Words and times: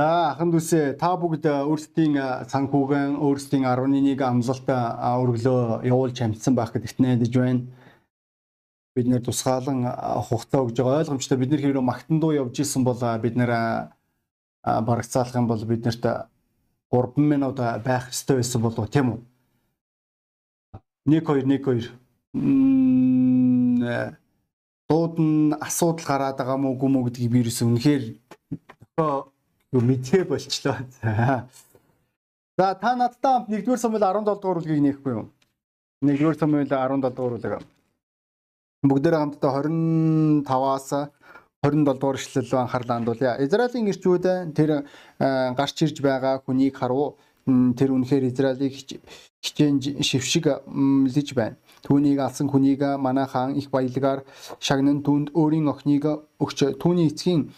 За 0.00 0.32
ахын 0.32 0.48
дүүсээ 0.48 0.96
та 0.96 1.12
бүгд 1.20 1.44
өөрсдийн 1.44 2.14
санхүүгэн 2.48 3.20
өөрсдийн 3.20 3.68
11-ийг 3.68 4.22
амлалт 4.24 4.64
өргөлөө 4.64 5.84
явуулж 5.84 6.16
амжсан 6.24 6.56
байх 6.56 6.72
гэдэгт 6.72 7.04
найдаж 7.04 7.28
байна. 7.36 7.68
Бид 8.96 9.06
нэр 9.12 9.20
тусгаалan 9.20 9.84
хугацаа 10.24 10.64
өгж 10.64 10.80
байгаа 10.80 11.04
ойлгомжтой 11.04 11.36
бид 11.36 11.52
нэр 11.52 11.60
хэрэг 11.60 11.84
магтандуу 11.84 12.32
явж 12.32 12.64
исэн 12.64 12.80
бол 12.80 12.96
бид 12.96 13.36
нэр 13.36 13.52
барагцаалах 14.64 15.36
юм 15.36 15.44
бол 15.52 15.60
биднэрт 15.68 16.00
3 16.00 17.20
минут 17.20 17.60
байх 17.60 18.08
ёстой 18.08 18.40
байсан 18.40 18.64
болов 18.64 18.88
тийм 18.88 19.06
үү? 19.12 19.20
1 21.12 21.20
2 21.28 21.44
1 21.44 21.92
2 23.84 24.16
дууд 24.88 25.14
нь 25.20 25.52
асуудал 25.60 26.08
гараад 26.08 26.40
байгаа 26.40 26.56
мó 26.56 26.72
үгүй 26.72 26.88
мó 26.88 27.04
гэдгийг 27.04 27.32
би 27.32 27.44
юусэн 27.44 27.68
үнэхээр 27.76 28.16
Юу 29.72 29.82
мэдээ 29.86 30.24
болчлоо. 30.26 30.82
За. 31.02 31.46
Та 32.58 32.96
надтай 32.96 33.62
1-р 33.62 33.78
Самуэль 33.78 34.02
17 34.02 34.26
дугаар 34.26 34.58
бүлгийг 34.58 34.82
нээхгүй 34.82 35.12
юу? 35.14 35.30
1-р 36.02 36.34
Самуэль 36.34 36.66
17 36.66 37.14
дугаар 37.14 37.38
бүлэг. 37.38 37.62
Бүгдээр 38.82 39.14
хамтдаа 39.14 39.62
25-аас 39.62 40.88
27 41.62 41.84
дугаар 41.86 42.18
эшлэл 42.18 42.58
анхаарлаа 42.58 42.96
хандуулъя. 42.98 43.38
Израилийн 43.46 43.86
ирчүүд 43.94 44.26
тэр 44.58 44.70
гарч 45.20 45.76
ирж 45.86 46.02
байгаа 46.02 46.42
хүнийг 46.42 46.74
харав. 46.74 47.14
Тэр 47.46 47.94
үнэхээр 47.94 48.26
Израилийг 48.26 48.74
хичээн 48.74 50.02
шившиг 50.02 50.50
лж 50.50 51.30
байна. 51.38 51.56
Түүнийг 51.86 52.18
алсан 52.18 52.50
хүнийг 52.50 52.82
манай 52.98 53.26
хаан 53.26 53.54
их 53.56 53.70
баялагаар 53.70 54.26
шагнан 54.60 55.00
түнд 55.06 55.32
өөрийн 55.32 55.70
охиныг 55.70 56.04
өгч 56.42 56.76
түүний 56.76 57.08
эцгийн 57.08 57.54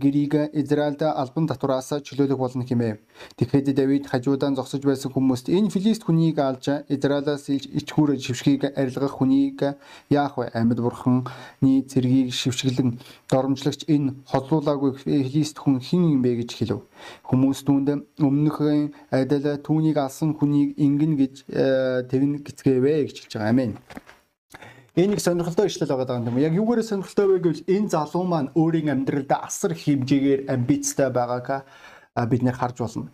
гэрийг 0.00 0.50
Израильд 0.52 1.02
албан 1.02 1.46
татвараас 1.46 1.92
чөлөөлөх 2.02 2.38
болно 2.38 2.64
хэмэв. 2.64 2.98
Тэгэхэд 3.36 3.74
Давид 3.76 4.06
хажуудаа 4.06 4.54
зогсож 4.54 4.82
байсан 4.82 5.12
хүмүүст 5.12 5.48
энэ 5.52 5.70
филист 5.70 6.02
хүнийг 6.04 6.38
алж 6.38 6.86
Израилаас 6.88 7.46
ичхүүр 7.48 8.18
шившгийг 8.18 8.64
арилгах 8.74 9.18
хүнийг 9.18 9.76
яах 10.10 10.38
вэ? 10.38 10.50
Амьд 10.54 10.80
бурханы 10.80 11.84
цэргийг 11.86 12.34
шившгэлэн 12.34 12.98
доромжлагч 13.30 13.86
энэ 13.86 14.14
хотлуулаагүй 14.26 14.92
филист 15.04 15.58
хүн 15.62 15.78
хэн 15.78 16.02
юм 16.16 16.22
бэ 16.22 16.42
гэж 16.42 16.50
хэлв. 16.58 16.82
Хүмүүс 17.28 17.62
түүнд 17.66 17.88
өмнөхөн 18.18 18.92
адил 19.10 19.46
түүнийг 19.62 19.96
алсан 20.00 20.34
хүнийг 20.34 20.74
ингэн 20.80 21.14
гэж 21.20 21.34
э, 21.48 22.02
тэгнэ 22.10 22.42
гэцгээвэ 22.42 23.06
гэж 23.06 23.16
хэлж 23.22 23.32
байгаа. 23.36 23.50
Амен. 23.52 23.72
Энэ 24.96 25.12
нэг 25.12 25.20
сонирхолтой 25.20 25.68
ишлэл 25.68 25.92
байгаа 25.92 26.24
юм. 26.24 26.40
Яг 26.40 26.56
юугаар 26.56 26.80
сонирхолтой 26.80 27.26
вэ 27.28 27.38
гэвэл 27.44 27.68
энэ 27.68 27.92
залуу 27.92 28.24
маань 28.24 28.48
өөрийн 28.56 28.88
амьдралд 28.88 29.28
асар 29.28 29.76
хэмжээгээр 29.76 30.48
амбицтай 30.48 31.12
байгааг 31.12 31.68
бид 32.32 32.40
нэр 32.40 32.56
харж 32.56 32.80
болно. 32.80 33.12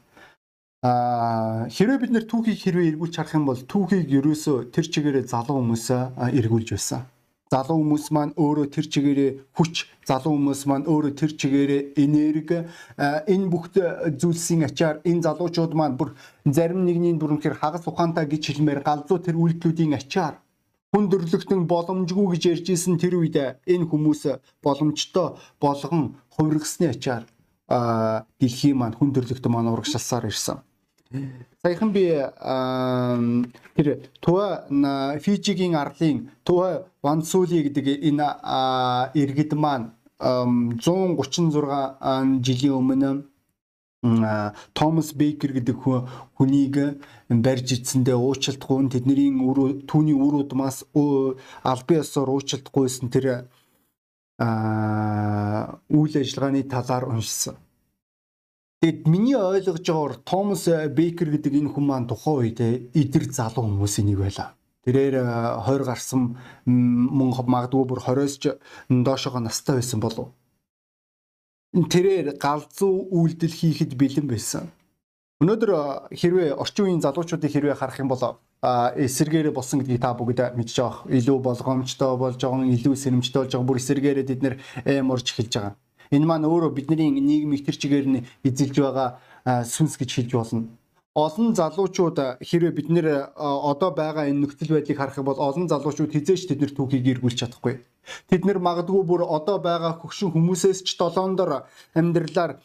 А 0.87 1.67
хэрвээ 1.67 1.99
бид 1.99 2.13
нэр 2.15 2.27
түүхийг 2.31 2.59
хэрвээ 2.63 2.91
эргүүлж 2.95 3.15
харах 3.19 3.35
юм 3.35 3.51
бол 3.51 3.59
түүхийг 3.59 4.15
ерөөсөө 4.15 4.71
тэр 4.71 4.87
чигээрээ 4.95 5.27
залуу 5.27 5.59
хүмүүс 5.59 5.87
эргүүлж 6.39 6.69
байсан. 6.71 7.03
Залуу 7.51 7.79
хүмүүс 7.83 8.07
маань 8.15 8.35
өөрөө 8.39 8.67
тэр 8.71 8.87
чигээрээ 8.87 9.31
хүч, 9.59 9.75
залуу 10.07 10.39
хүмүүс 10.39 10.63
маань 10.71 10.87
өөрөө 10.87 11.13
тэр 11.19 11.33
чигээрээ 11.35 11.83
энерги, 11.99 12.59
энэ 13.27 13.47
бүх 13.51 13.75
зүйлсийн 13.75 14.71
ачаар 14.71 15.03
энэ 15.03 15.27
залуучууд 15.27 15.75
маань 15.75 15.99
бүр 15.99 16.15
зарим 16.47 16.87
нэгний 16.87 17.19
бүр 17.19 17.37
үнэхээр 17.37 17.59
хагас 17.59 17.85
ухаантай 17.91 18.31
гэж 18.31 18.43
хэлмээр 18.55 18.81
галзуу 18.87 19.19
тэр 19.19 19.37
үйлдэлүүдийн 19.37 19.99
ачаар 19.99 20.39
хүн 20.93 21.09
дөрлөгтөн 21.09 21.65
боломжгүй 21.65 22.37
гэж 22.37 22.43
ярьж 22.53 22.67
исэн 22.77 23.01
тэр 23.01 23.17
үед 23.17 23.65
энэ 23.65 23.89
хүмүүс 23.89 24.29
боломжтой 24.61 25.41
болгон 25.57 26.21
хувиргасны 26.37 26.93
ачаар 26.93 27.25
дэлхийн 28.37 28.77
маань 28.77 28.97
хүн 29.01 29.17
дөрлөгтөн 29.17 29.53
маань 29.53 29.73
урагшилсаар 29.73 30.29
ирсэн. 30.29 30.61
Саяхан 31.65 31.97
би 31.97 32.13
тэр 33.77 33.89
Туа 34.21 34.69
Фижигийн 35.25 35.81
арлын 35.81 36.29
Туа 36.45 36.85
Вансули 37.03 37.65
гэдэг 37.65 38.05
энэ 38.13 38.29
иргэд 39.17 39.57
маань 39.57 39.97
136 40.21 42.45
жилийн 42.45 42.77
өмнө 42.77 43.32
Томас 44.03 45.15
Бейкер 45.15 45.55
гэдэг 45.55 45.79
хүнийг 45.79 46.99
барьж 47.31 47.69
ицсэндээ 47.79 48.19
уучлалтгүй 48.19 48.91
тэдний 48.91 49.31
түрүү 49.31 49.87
түүний 49.87 50.19
үр 50.19 50.43
удмаас 50.43 50.83
албан 50.91 52.03
ёсоор 52.03 52.35
уучлалтгүйсэн 52.35 53.15
тэр 53.15 53.47
үйл 54.43 56.15
ажиллагааны 56.19 56.67
талаар 56.67 57.15
уншсан. 57.15 57.55
Тэгэд 58.83 59.07
миний 59.07 59.39
ойлгож 59.39 59.87
байгаагаар 59.87 60.19
Томас 60.27 60.67
Бейкер 60.67 61.31
гэдэг 61.31 61.63
энэ 61.63 61.71
хүн 61.71 61.87
маань 61.87 62.11
тухайн 62.11 62.59
үед 62.59 62.59
идэр 62.99 63.31
залуу 63.31 63.71
хүмүүсийн 63.71 64.11
нэг 64.11 64.19
байлаа. 64.19 64.59
Тэрээр 64.83 65.15
20 65.63 65.87
гарсан 65.87 66.35
мөн 66.67 67.31
магадгүй 67.39 67.87
бүр 67.87 68.03
20-оос 68.03 68.35
доошоо 68.91 69.39
настай 69.39 69.79
байсан 69.79 70.03
болов 70.03 70.35
тэрээр 71.73 72.37
галзуу 72.37 73.09
үйлдэл 73.11 73.53
хийхэд 73.53 73.97
бэлэн 73.97 74.29
байсан. 74.29 74.69
Өнөөдөр 75.41 76.13
хэрвээ 76.13 76.55
орчин 76.55 76.85
үеийн 76.87 77.03
залуучуудыг 77.03 77.51
хэрвээ 77.51 77.75
харах 77.75 77.99
юм 77.99 78.13
бол 78.13 78.39
эсэргээрээ 78.63 79.51
болсон 79.57 79.81
гэдгийг 79.81 80.05
та 80.05 80.15
бүгд 80.15 80.55
мэдж 80.55 80.77
байгаа. 80.77 81.09
Илүү 81.11 81.39
болгоомжтой 81.43 82.15
болж 82.21 82.39
байгаа, 82.39 82.69
илүү 82.69 82.95
сэрэмжтэй 82.95 83.41
болж 83.43 83.53
байгаа. 83.57 83.69
Бүр 83.69 83.81
эсэргээрээ 83.83 84.29
бид 84.29 84.43
нэр 84.45 84.55
эморж 84.87 85.27
эхэлж 85.35 85.53
байгаа. 85.57 85.75
Энэ 86.15 86.29
маань 86.29 86.47
өөрөө 86.47 86.71
бидний 86.77 87.11
нийгмийн 87.11 87.65
тэр 87.65 87.77
чигээр 87.81 88.07
нь 88.07 88.23
эзэлж 88.47 88.77
байгаа 88.79 89.09
сүнс 89.65 89.99
гэж 89.99 90.11
хэлж 90.13 90.33
болно 90.37 90.69
олон 91.15 91.53
залуучууд 91.55 92.41
хэрвээ 92.41 92.73
бид 92.73 92.89
нэр 92.89 93.37
одоо 93.37 93.91
байгаа 93.93 94.29
энэ 94.33 94.49
нөхцөл 94.49 94.73
байдлыг 94.73 94.97
харах 94.97 95.21
юм 95.21 95.29
бол 95.29 95.37
олон 95.37 95.69
залуучууд 95.69 96.09
хизээч 96.09 96.49
тэд 96.49 96.61
нэр 96.65 96.73
түүхийг 96.73 97.21
эргүүлж 97.21 97.37
чадахгүй. 97.37 97.85
Тэд 98.29 98.45
нэр 98.45 98.59
магадгүй 98.59 99.03
бүр 99.07 99.23
одоо 99.27 99.59
байгаа 99.63 99.95
хөгшин 100.03 100.35
хүмүүсээс 100.35 100.83
ч 100.83 100.99
долоондор 100.99 101.69
амьдралаар 101.95 102.59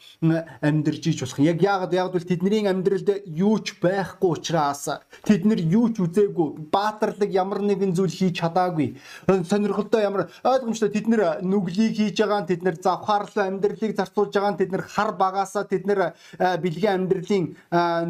амьдарч 0.62 1.04
иж 1.14 1.20
болох. 1.22 1.40
Яг 1.46 1.62
яагаад 1.62 1.94
яагаад 1.94 2.16
бол 2.18 2.26
тэдний 2.26 2.66
амьдралд 2.66 3.10
юу 3.30 3.62
ч 3.62 3.78
байхгүй 3.78 4.32
учраас 4.34 4.90
тэд 5.24 5.46
нэр 5.46 5.62
юу 5.62 5.94
ч 5.94 6.02
үзээгүй 6.02 6.72
баатарлаг 6.74 7.30
ямар 7.30 7.62
нэгэн 7.62 7.94
зүйл 7.94 8.10
хийж 8.10 8.42
чадаагүй. 8.42 8.98
Сонирхолтой 9.28 10.02
ямар 10.02 10.34
ойлгомжтой 10.42 10.90
тэд 10.90 11.06
нэр 11.06 11.46
нүглийг 11.46 11.94
хийж 11.94 12.18
байгаа 12.18 12.50
тэд 12.50 12.66
нэр 12.66 12.82
завхаарлаа 12.82 13.46
амьдралыг 13.46 13.94
зарцуулж 13.94 14.34
байгаа 14.34 14.58
тэд 14.58 14.74
нэр 14.74 14.84
хар 14.90 15.14
багаасаа 15.14 15.70
тэд 15.70 15.86
нэр 15.86 16.18
бэлгийн 16.38 17.06
амьдралын 17.06 17.46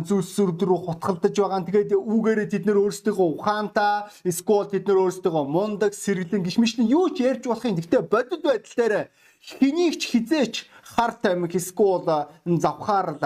зүйлс 0.07 0.31
сүрд 0.31 0.63
рүү 0.63 0.79
хутгалдаж 0.87 1.35
байгаа. 1.35 1.65
Тэгээд 1.67 1.91
үүгээрээ 1.91 2.47
тэд 2.55 2.63
нэр 2.67 2.79
өөрсдийнхөө 2.87 3.27
ухаантай 3.35 4.07
эсвэл 4.23 4.71
тэд 4.71 4.87
нэр 4.87 5.03
өөрсдийнхөө 5.03 5.45
мундаг 5.47 5.91
сэргэлэн 5.91 6.45
гişмишний 6.47 6.87
юу 6.87 7.16
ч 7.17 7.25
ярьж 7.25 7.43
болохын. 7.49 7.81
Гэхдээ 7.81 8.01
бодит 8.05 8.41
байдал 8.45 8.77
дээр 8.77 8.93
хэнийг 9.41 9.97
ч 9.97 10.03
хизээч 10.13 10.55
харт 10.93 11.25
амиг 11.25 11.57
эсвэл 11.57 12.29
завхаар 12.45 13.17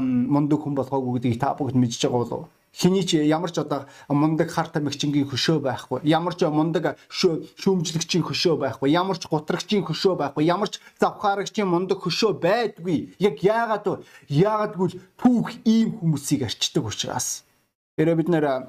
мундаг 0.00 0.58
хүн 0.64 0.74
болохоогүй 0.74 1.20
гэдгийг 1.20 1.40
та 1.40 1.52
бүгд 1.52 1.76
мэдж 1.76 2.00
байгаа 2.00 2.24
болов 2.24 2.48
хиний 2.76 3.04
ч 3.04 3.16
ямар 3.24 3.50
ч 3.50 3.58
одоо 3.58 3.88
мундаг 4.08 4.50
харт 4.50 4.76
амигчингийн 4.76 5.28
хөшөө 5.28 5.58
байхгүй. 5.64 6.00
Ямар 6.04 6.36
ч 6.36 6.44
мундаг 6.44 7.00
шүүмжлэгчийн 7.08 8.24
хөшөө 8.28 8.56
байхгүй. 8.60 8.92
Ямар 8.92 9.16
ч 9.16 9.24
гутрагчийн 9.32 9.84
хөшөө 9.88 10.14
байхгүй. 10.20 10.44
Ямар 10.44 10.68
ч 10.68 10.80
завхаарагчийн 11.00 11.68
мундаг 11.68 12.04
хөшөө 12.04 12.36
байдгүй. 12.36 13.16
Яг 13.18 13.40
яагаад 13.40 13.86
вэ? 13.88 13.94
Яагаадгүй 14.28 14.88
түүх 15.16 15.48
ийм 15.64 15.96
хүмүүсийг 15.96 16.44
арчдаг 16.44 16.84
учраас. 16.84 17.48
Тэр 17.96 18.12
бид 18.12 18.28
нэр 18.28 18.68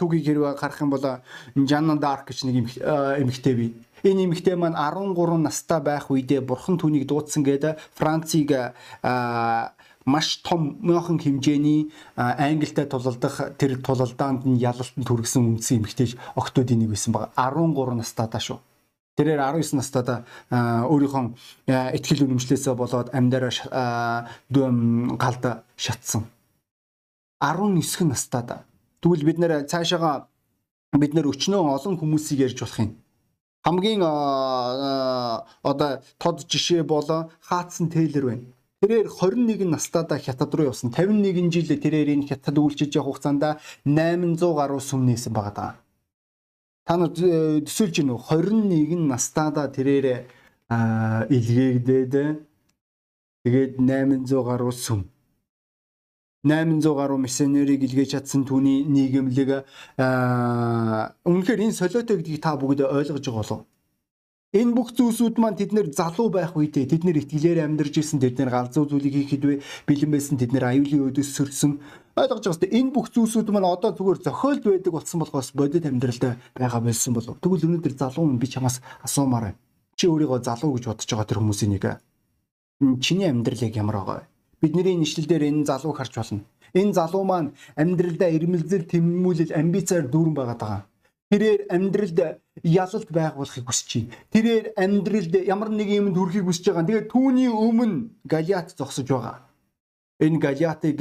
түүхийг 0.00 0.24
хэрвээ 0.24 0.56
харах 0.56 0.80
юм 0.80 0.88
бол 0.96 1.20
Жанна 1.52 2.00
Дарк 2.00 2.32
гэж 2.32 2.48
нэг 2.48 2.72
эмэгтэй 2.80 3.52
бий. 3.52 3.70
Энэ 4.04 4.28
эмэгтэй 4.28 4.56
маань 4.60 4.76
13 4.76 5.40
настай 5.40 5.80
байх 5.80 6.12
үедээ 6.12 6.44
бурхан 6.44 6.76
түүнийг 6.76 7.08
дуудсан 7.08 7.40
гэдэг 7.40 7.80
Францыг 7.96 8.76
маш 10.04 10.28
том 10.44 10.76
мөөхөн 10.84 11.18
хэмжээний 11.24 11.88
англитай 12.16 12.84
тулалдах 12.84 13.56
тэр 13.56 13.80
тулалдаанд 13.80 14.44
нь 14.44 14.60
ялалтанд 14.60 15.08
хүргэсэн 15.08 15.56
үндсэн 15.56 15.80
эмэгтэй 15.80 16.20
октоодын 16.36 16.84
нэг 16.84 16.92
байсан 16.92 17.16
байгаа. 17.16 17.32
13 17.32 17.96
настай 17.96 18.28
та 18.28 18.38
шүү. 18.44 18.60
Тэрээр 19.14 19.40
19 19.40 19.78
настайда 19.78 20.26
өөрийнхөө 20.90 21.24
ихтгэл 21.70 22.26
үнэмшлээсээ 22.26 22.74
болоод 22.74 23.14
амьдараа 23.14 24.26
галд 24.50 25.44
шатсан. 25.78 26.26
19 27.38 28.10
настайда. 28.10 28.66
Тэгвэл 28.98 29.24
бид 29.24 29.38
нэр 29.38 29.70
цаашаага 29.70 30.26
бид 30.98 31.14
нэр 31.14 31.30
өчнөө 31.30 31.62
олон 31.78 31.94
хүмүүсийг 31.94 32.42
ярьж 32.42 32.58
болох 32.58 32.78
юм. 32.82 33.03
Хамгийн 33.64 34.02
одоо 35.64 35.90
тод 36.18 36.44
жишээ 36.48 36.82
болоо 36.84 37.30
хаацсан 37.40 37.88
Тейлер 37.88 38.24
байна. 38.28 38.46
Тэрээр 38.82 39.08
21 39.08 39.64
настайдаа 39.64 40.18
хятад 40.20 40.54
руу 40.54 40.68
явсан. 40.68 40.92
51 40.92 41.48
жил 41.48 41.68
тэрээр 41.72 42.12
энэ 42.14 42.28
хятад 42.28 42.60
үйлчилж 42.60 42.92
явах 43.00 43.16
хугацаанд 43.16 43.44
800 43.88 44.52
гаруй 44.60 44.80
сүм 44.84 45.08
нээсэн 45.08 45.32
байгаа 45.32 45.54
даа. 45.56 45.72
Та 46.84 47.00
нар 47.00 47.08
төсөөлж 47.16 47.94
гинөө 48.04 48.18
21 48.28 49.08
настайдаа 49.08 49.72
тэрээр 49.72 50.28
илгээгдээд 51.32 52.14
Тэгээд 53.44 53.76
800 53.76 54.40
гаруй 54.40 54.72
сүм 54.72 55.04
800 56.44 56.94
гаруй 56.94 57.18
миссионерийг 57.24 57.82
илгээж 57.88 58.10
чадсан 58.20 58.44
түүний 58.44 58.84
нийгэмлэг 58.84 59.64
үнэхээр 61.24 61.64
энэ 61.64 61.72
солиотой 61.72 62.20
гэдгийг 62.20 62.44
та 62.44 62.60
бүгд 62.60 62.84
ойлгож 62.84 63.24
байгаа 63.24 63.40
болов. 63.40 63.60
Энэ 64.54 64.70
бүх 64.70 64.94
зүйлсүүд 64.94 65.40
маань 65.42 65.58
тэд 65.58 65.74
нэр 65.74 65.90
залуу 65.90 66.30
байх 66.30 66.54
үедээ 66.54 66.86
тэд 66.86 67.02
нэр 67.02 67.26
итгэлээр 67.26 67.66
амьдарч 67.66 67.98
исэн 67.98 68.22
тэд 68.22 68.38
нэр 68.38 68.54
галзуу 68.54 68.86
зүйлийг 68.86 69.26
хийхэд 69.26 69.42
бэлэн 69.82 70.10
байсан 70.14 70.38
тэд 70.38 70.54
нэр 70.54 70.70
аюулын 70.70 71.10
өдөөс 71.10 71.30
сөрсөн 71.34 71.82
ойлгож 72.14 72.44
байгаа 72.46 72.62
хэвээр 72.62 72.78
энэ 72.78 72.94
бүх 72.94 73.10
зүйлсүүд 73.10 73.50
маань 73.50 73.66
одоо 73.66 73.90
зүгээр 73.90 74.22
зохиолд 74.22 74.62
байдаг 74.62 74.92
болсон 74.94 75.18
болохоос 75.26 75.50
бодит 75.58 75.90
амьдралдаа 75.90 76.38
байгаа 76.54 76.80
байсан 76.86 77.18
болов. 77.18 77.34
Тэгвэл 77.42 77.66
өнөөдөр 77.66 77.94
залуу 77.98 78.30
би 78.38 78.46
чамаас 78.46 78.78
асуумаар 79.02 79.44
байна. 79.50 79.58
Чи 79.98 80.06
өөрийгөө 80.06 80.40
залуу 80.46 80.70
гэж 80.78 80.84
бодож 80.86 81.08
байгаа 81.10 81.26
тэр 81.26 81.40
хүмүүсийн 81.42 81.72
нэг 81.74 81.84
чиний 83.02 83.26
амьдралыг 83.26 83.74
ямар 83.74 83.96
байгаа 83.98 84.16
вэ? 84.22 84.33
Бидний 84.64 84.96
нэшлэл 84.96 85.28
дээр 85.28 85.44
энэ 85.52 85.68
залууг 85.68 85.96
харж 86.00 86.14
болно. 86.16 86.40
Энэ 86.72 86.96
залуу 86.96 87.24
маань 87.28 87.52
амьдралдаа 87.76 88.30
ирмэлзэл 88.32 88.88
тэмүүлэл 88.88 89.52
амбицаар 89.52 90.08
дүүрэн 90.08 90.34
байгаад 90.34 90.60
байгаа. 90.64 90.82
Тэрээр 91.30 91.60
амьдралд 91.68 92.18
ялалт 92.64 93.08
байгуулахыг 93.12 93.64
хүсэж 93.68 93.90
байна. 93.92 94.16
Тэрээр 94.32 94.66
амьдралд 94.80 95.34
ямар 95.44 95.68
нэг 95.68 95.88
юмд 95.92 96.16
хүрэхийг 96.16 96.46
хүсэж 96.48 96.64
байгаа. 96.72 96.88
Тэгээд 96.88 97.10
түүний 97.12 97.50
өмнө 97.52 98.08
Галиат 98.24 98.72
зогсож 98.72 99.04
байгаа. 99.04 99.36
Энэ 100.24 100.40
Галиатыг 100.40 100.98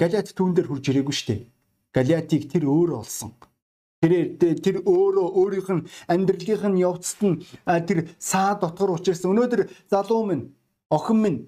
Галиат 0.00 0.28
түүн 0.32 0.56
дээр 0.56 0.68
хурж 0.72 0.84
ирээгүй 0.88 1.14
шүү 1.14 1.28
дээ. 1.28 1.40
Галиатыг 1.92 2.42
тэр 2.48 2.64
өөрөө 2.64 2.98
олсон. 3.04 3.36
Тэр 4.00 4.40
тэр 4.40 4.76
өөрөө 4.88 5.28
өөрийнх 5.36 5.70
нь 5.76 5.86
амьдралынх 6.08 6.64
нь 6.72 6.80
явцад 6.80 7.20
нь 7.28 7.36
тэр 7.66 8.08
саа 8.16 8.56
дотгор 8.56 8.96
учраас 8.96 9.20
өнөөдөр 9.28 9.68
залуу 9.92 10.24
минь 10.24 10.56
охин 10.88 11.18
минь 11.20 11.38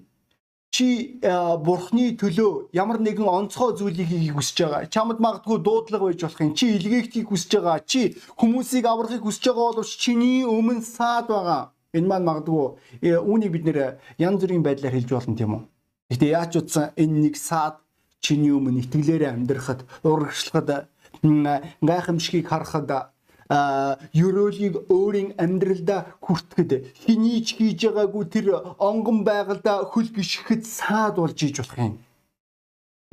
чи 0.73 1.21
бурхны 1.21 2.17
төлөө 2.17 2.73
ямар 2.73 2.97
нэгэн 2.97 3.29
онцгой 3.29 3.77
зүйлийг 3.77 4.09
хийхийг 4.09 4.33
хүсэж 4.41 4.57
байгаа. 4.65 4.89
Чамд 4.89 5.21
магадгүй 5.21 5.61
дуудлага 5.61 6.09
байж 6.09 6.25
болох 6.25 6.41
юм. 6.41 6.57
Чи 6.57 6.73
илгээхийг 6.81 7.29
хүсэж 7.29 7.61
байгаа. 7.61 7.85
Чи 7.85 8.17
хүмүүсийг 8.41 8.89
аврахыг 8.89 9.21
хүсэж 9.21 9.53
байгаа 9.53 9.69
боловч 9.69 9.93
чиний 10.01 10.41
өмнө 10.49 10.81
саад 10.81 11.29
байгаа. 11.29 11.69
Энэ 11.93 12.09
маань 12.09 12.25
магадгүй 12.25 12.65
үүнийг 13.05 13.51
бид 13.53 13.65
нэр 13.69 14.01
янз 14.17 14.41
бүрийн 14.41 14.65
байдлаар 14.65 14.97
хэлж 14.97 15.09
болно 15.13 15.37
тийм 15.37 15.53
үү. 15.53 15.63
Гэтэ 16.09 16.25
яаж 16.33 16.53
утсан 16.57 16.89
энэ 16.97 17.21
нэг 17.29 17.35
саад 17.37 17.77
чиний 18.17 18.49
өмнө 18.49 18.81
итгэлээрээ 18.81 19.29
амьдрахад, 19.29 19.85
урагшлахад, 20.01 20.89
гайхамшигыг 21.21 22.49
харахад 22.49 23.12
ерөөлийг 23.53 24.75
өөрийн 24.89 25.29
амьдралдаа 25.43 26.17
хүртэхэд 26.25 26.71
хэний 27.03 27.39
ч 27.45 27.57
хийж 27.57 27.79
байгаагүй 27.85 28.25
тэр 28.33 28.47
онгон 28.89 29.21
байгальдаа 29.29 29.77
хөл 29.91 30.09
гიშгэхэд 30.15 30.63
саад 30.65 31.15
болж 31.21 31.37
иж 31.43 31.57
болох 31.61 31.77
юм. 31.77 31.95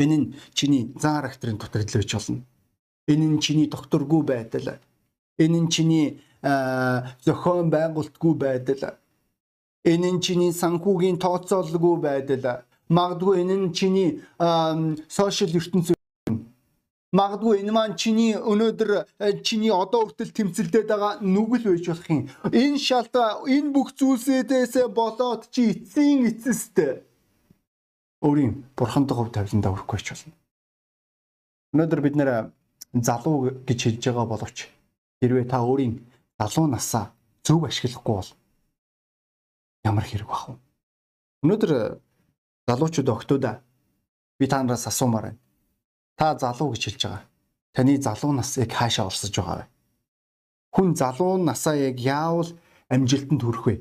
Энэ 0.03 0.17
нь 0.17 0.27
чиний 0.57 0.83
зан 1.03 1.15
характерын 1.21 1.59
дутагдал 1.61 2.01
байж 2.01 2.11
болно. 2.15 2.41
Энэ 3.13 3.27
нь 3.33 3.41
чиний 3.45 3.67
докторгүй 3.69 4.23
байдал. 4.33 4.69
Энэ 5.45 5.59
нь 5.61 5.69
чиний 5.75 6.07
зохион 7.27 7.69
байгуулалтгүй 7.75 8.35
байдал. 8.45 8.97
Энэ 9.85 10.09
нь 10.13 10.21
чиний 10.25 10.53
санхүүгийн 10.53 11.21
тооцоололгүй 11.21 11.97
байдал. 12.01 12.65
Магадгүй 12.89 13.35
энэ 13.43 13.57
нь 13.61 13.73
чиний 13.77 14.09
сошиал 15.17 15.57
ертөнцийн 15.61 16.00
Магадгүй 17.11 17.67
энэ 17.67 17.75
маань 17.75 17.99
чиний 17.99 18.39
өнөөдөр 18.39 18.91
э, 19.19 19.43
чиний 19.43 19.75
одоо 19.75 20.07
хүртэл 20.07 20.31
тэмцэлдээд 20.31 20.87
байгаа 20.87 21.19
нүгэл 21.19 21.67
байж 21.75 21.87
болох 21.91 22.07
юм. 22.07 22.31
Энэ 22.55 22.79
шалтгаан 22.79 23.51
энэ 23.51 23.75
бүх 23.75 23.99
зүйлсээс 23.99 24.87
болоод 24.95 25.51
чи 25.51 25.75
эцсийн 25.75 26.31
эцэст 26.31 26.79
өөрийн 28.23 28.63
бурхантай 28.79 29.17
хөв 29.19 29.35
тавиландаа 29.35 29.75
хүрэхгүй 29.75 29.99
ч 29.99 30.07
болно. 30.15 30.39
Өнөөдөр 31.75 32.01
бид 32.07 32.15
нэр 32.15 32.31
залуу 32.95 33.59
гэж 33.67 33.79
хэлж 33.91 34.03
байгаа 34.07 34.27
боловч 34.31 34.71
хэрвээ 35.19 35.51
та 35.51 35.67
өөрийн 35.67 35.99
залуу 36.39 36.71
насаа 36.71 37.11
зөв 37.43 37.67
ашиглахгүй 37.67 38.15
бол 38.23 38.31
ямар 39.83 40.07
хэрэг 40.07 40.31
бах 40.31 40.55
вэ? 40.55 40.63
Өнөөдөр 41.43 41.73
залуучууд 42.71 43.09
октоуда 43.11 43.67
би 44.39 44.47
та 44.47 44.63
нараас 44.63 44.87
асуумаар 44.87 45.35
байна 45.35 45.50
Та 46.21 46.37
залуу 46.37 46.77
гэж 46.77 46.85
хэлж 46.85 47.03
байгаа. 47.09 47.25
Таны 47.73 47.97
залуу 47.97 48.37
нас 48.37 48.61
яг 48.61 48.69
хаашаа 48.77 49.09
орсож 49.09 49.33
байгаа 49.33 49.65
вэ? 49.65 49.67
Хүн 50.77 50.93
залуу 50.93 51.41
насаа 51.41 51.81
яг 51.81 51.97
яавал 51.97 52.53
амжилтанд 52.93 53.41
хүрэх 53.41 53.65
вэ? 53.65 53.75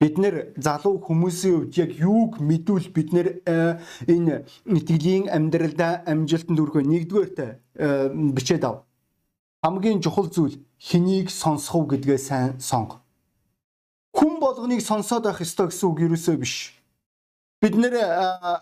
Бид 0.00 0.16
нэр 0.16 0.56
залуу 0.56 0.96
хүмүүсийн 1.04 1.54
хувьд 1.60 1.76
яг 1.76 1.92
юуг 2.00 2.40
мэдвэл 2.40 2.88
бид 2.88 3.12
нэр 3.12 3.28
э, 3.44 3.76
энэ 4.08 4.48
итгэлийн 4.64 5.28
амьдралдаа 5.28 6.08
амжилтанд 6.08 6.56
хүрэх 6.56 6.76
вэ? 6.80 6.88
Нэгдүгээрт 6.88 7.38
э, 7.76 8.08
бичээд 8.32 8.64
ав. 8.64 8.88
Хамгийн 9.60 10.00
чухал 10.00 10.32
зүйл 10.32 10.56
хэнийг 10.80 11.28
сонсох 11.28 11.84
уу 11.84 11.84
гэдгээ 11.84 12.16
сайн 12.16 12.56
сонго. 12.64 13.04
Хүн 14.16 14.40
болгоныг 14.40 14.80
сонсоод 14.80 15.28
байх 15.28 15.44
ёстой 15.44 15.68
гэсэн 15.68 15.84
үг 15.84 16.00
юусоо 16.00 16.40
биш 16.40 16.75
бид 17.62 17.74
нэр 17.76 17.94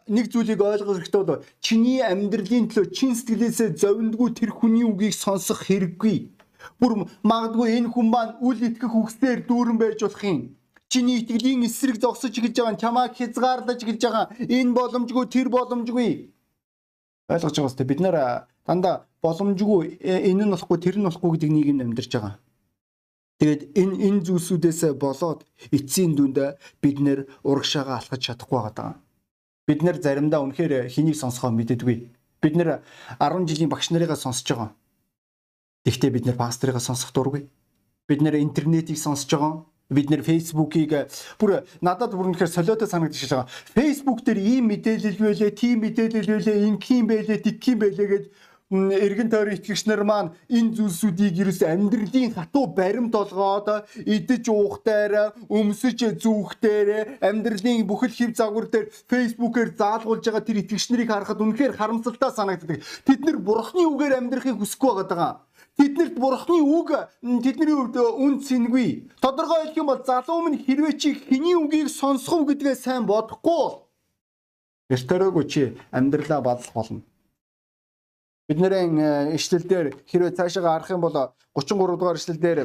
нэг 0.07 0.31
зүйлийг 0.31 0.61
ойлгох 0.63 1.03
хэрэгтэй 1.03 1.25
бол 1.27 1.45
чиний 1.61 1.99
амьдралын 2.01 2.71
төлөө 2.71 2.95
чин 2.95 3.13
сэтгэлээсээ 3.19 3.75
зовиндгүй 3.83 4.31
тэр 4.39 4.51
хүний 4.55 4.87
үгийг 4.87 5.15
сонсох 5.15 5.67
хэрэггүй. 5.67 6.31
Бүр 6.79 7.11
магадгүй 7.27 7.69
энэ 7.77 7.91
хүн 7.91 8.09
маань 8.09 8.39
үл 8.39 8.59
итгэх 8.59 8.95
үгсээр 8.95 9.45
дүүрэн 9.51 9.79
байж 9.83 9.99
болох 10.01 10.23
юм. 10.23 10.55
Чиний 10.89 11.27
итгэлийн 11.27 11.67
эсрэг 11.67 11.99
зогсож 11.99 12.31
эхэлж 12.39 12.55
байгаа 12.55 12.79
чамаа 12.79 13.07
хязгаарлаж 13.11 13.81
эхэлж 13.83 14.03
байгаа. 14.07 14.27
Энэ 14.47 14.77
боломжгүй 14.79 15.27
тэр 15.27 15.49
боломжгүй. 15.51 16.11
Ойлгож 17.35 17.55
байгаа 17.57 17.71
үстэй 17.73 17.87
бид 17.91 18.01
нэр 18.01 18.17
дандаа 18.63 19.11
боломжгүй 19.25 19.99
э, 20.01 20.31
энэ 20.31 20.45
нь 20.47 20.53
болохгүй 20.55 20.79
тэр 20.79 20.97
нь 21.03 21.07
болохгүй 21.09 21.31
гэдэг 21.35 21.51
нийгэмд 21.51 21.83
амьдарч 21.83 22.13
байгаа. 22.15 22.35
Тэгээд 23.41 23.63
энэ 23.75 23.97
энэ 24.07 24.21
зүйлсүүдээс 24.27 24.95
болоод 24.95 25.43
эцсийн 25.75 26.15
дүнд 26.15 26.39
бид 26.79 26.99
нэр 27.03 27.27
урагшаага 27.43 27.99
алхаж 27.99 28.21
чадахгүй 28.23 28.61
байгаа. 28.63 28.95
Бид 29.67 29.81
нэр 29.83 29.97
заримдаа 29.99 30.41
үнэхээр 30.45 30.87
хэнийг 30.93 31.19
сонсохоо 31.19 31.51
мэддэггүй. 31.51 31.99
Бид 32.39 32.55
нэр 32.55 32.85
10 33.19 33.49
жилийн 33.49 33.73
багш 33.73 33.91
нарыгаа 33.91 34.17
сонсож 34.17 34.47
байгаа. 34.47 34.71
Гэхдээ 35.85 36.11
бид 36.15 36.25
нэр 36.29 36.37
пасторыгаа 36.37 36.81
сонсох 36.81 37.11
дургүй. 37.13 37.49
Бид 38.09 38.21
нэр 38.23 38.39
интернетийг 38.39 39.01
сонсож 39.01 39.31
байгаа. 39.33 39.67
Бид 39.91 40.09
нэр 40.09 40.23
фейсбુકийг 40.25 41.09
бүр 41.37 41.65
надад 41.85 42.17
бүр 42.17 42.33
үнэхээр 42.33 42.55
солиотой 42.55 42.89
санагдаж 42.89 43.21
байгаа. 43.29 43.49
Фейсбુક 43.77 44.25
дээр 44.25 44.41
ийм 44.41 44.65
мэдээлэл 44.73 45.21
байлээ, 45.21 45.53
тийм 45.53 45.85
мэдээлэл 45.85 46.31
байлээ, 46.33 46.65
ингийн 46.69 47.05
байлээ, 47.05 47.39
тикхийн 47.45 47.79
байлээ 47.81 48.09
гэж 48.09 48.25
эргэн 48.73 49.29
тойрон 49.29 49.55
итгэгч 49.61 49.85
нар 49.85 50.03
маань 50.09 50.33
энэ 50.49 50.73
зүйлсүүдийг 50.73 51.37
ерөөс 51.37 51.61
амьдралын 51.69 52.33
хатуу 52.33 52.73
баримт 52.73 53.13
олгоод 53.13 53.85
идэж 54.09 54.49
уухтайраа 54.49 55.37
өмсөж 55.53 56.17
зүүхтээр 56.17 57.21
амьдралын 57.21 57.85
бүхэл 57.85 58.17
хэв 58.17 58.33
загвар 58.33 58.73
дээр 58.73 58.89
фейсбүүкээр 58.89 59.71
заалгуулж 59.77 60.25
байгаа 60.25 60.49
тэр 60.49 60.61
итгэгч 60.65 60.85
нарыг 60.91 61.09
харахад 61.13 61.45
үнэхээр 61.45 61.77
харамсалтай 61.77 62.31
санагддаг. 62.33 62.81
Тэд 63.05 63.21
нар 63.21 63.37
бурхны 63.37 63.85
үгээр 63.85 64.17
амьдрахыг 64.17 64.57
хүсэхгүй 64.57 64.93
байгаа. 64.97 65.45
Тэднэрт 65.77 66.17
бурхны 66.17 66.63
үг 66.63 66.89
тэдний 67.21 67.75
хувьд 67.75 67.99
үн 67.99 68.39
цэнгүй. 68.41 69.11
Тодорхой 69.21 69.69
хэлэх 69.69 69.77
юм 69.83 69.91
бол 69.91 70.01
залуу 70.07 70.41
минь 70.47 70.63
хэрвээ 70.63 70.95
чи 70.97 71.19
хэний 71.19 71.59
үгийг 71.59 71.91
сонсох 71.91 72.33
уу 72.33 72.47
гэдгээ 72.47 72.79
сайн 72.79 73.05
бодохгүй. 73.11 73.83
Эртөрөөгүй 74.95 75.45
чи 75.51 75.63
амьдралаа 75.91 76.41
бадлах 76.47 76.73
болно 76.79 77.03
Бидний 78.49 79.37
ишлэлдэр 79.37 80.05
хэрвээ 80.05 80.37
цаашаа 80.37 80.77
харах 80.77 80.91
юм 80.93 81.01
бол 81.01 81.33
33 81.57 81.97
дугаар 81.97 82.21
ишлэлдэр 82.21 82.59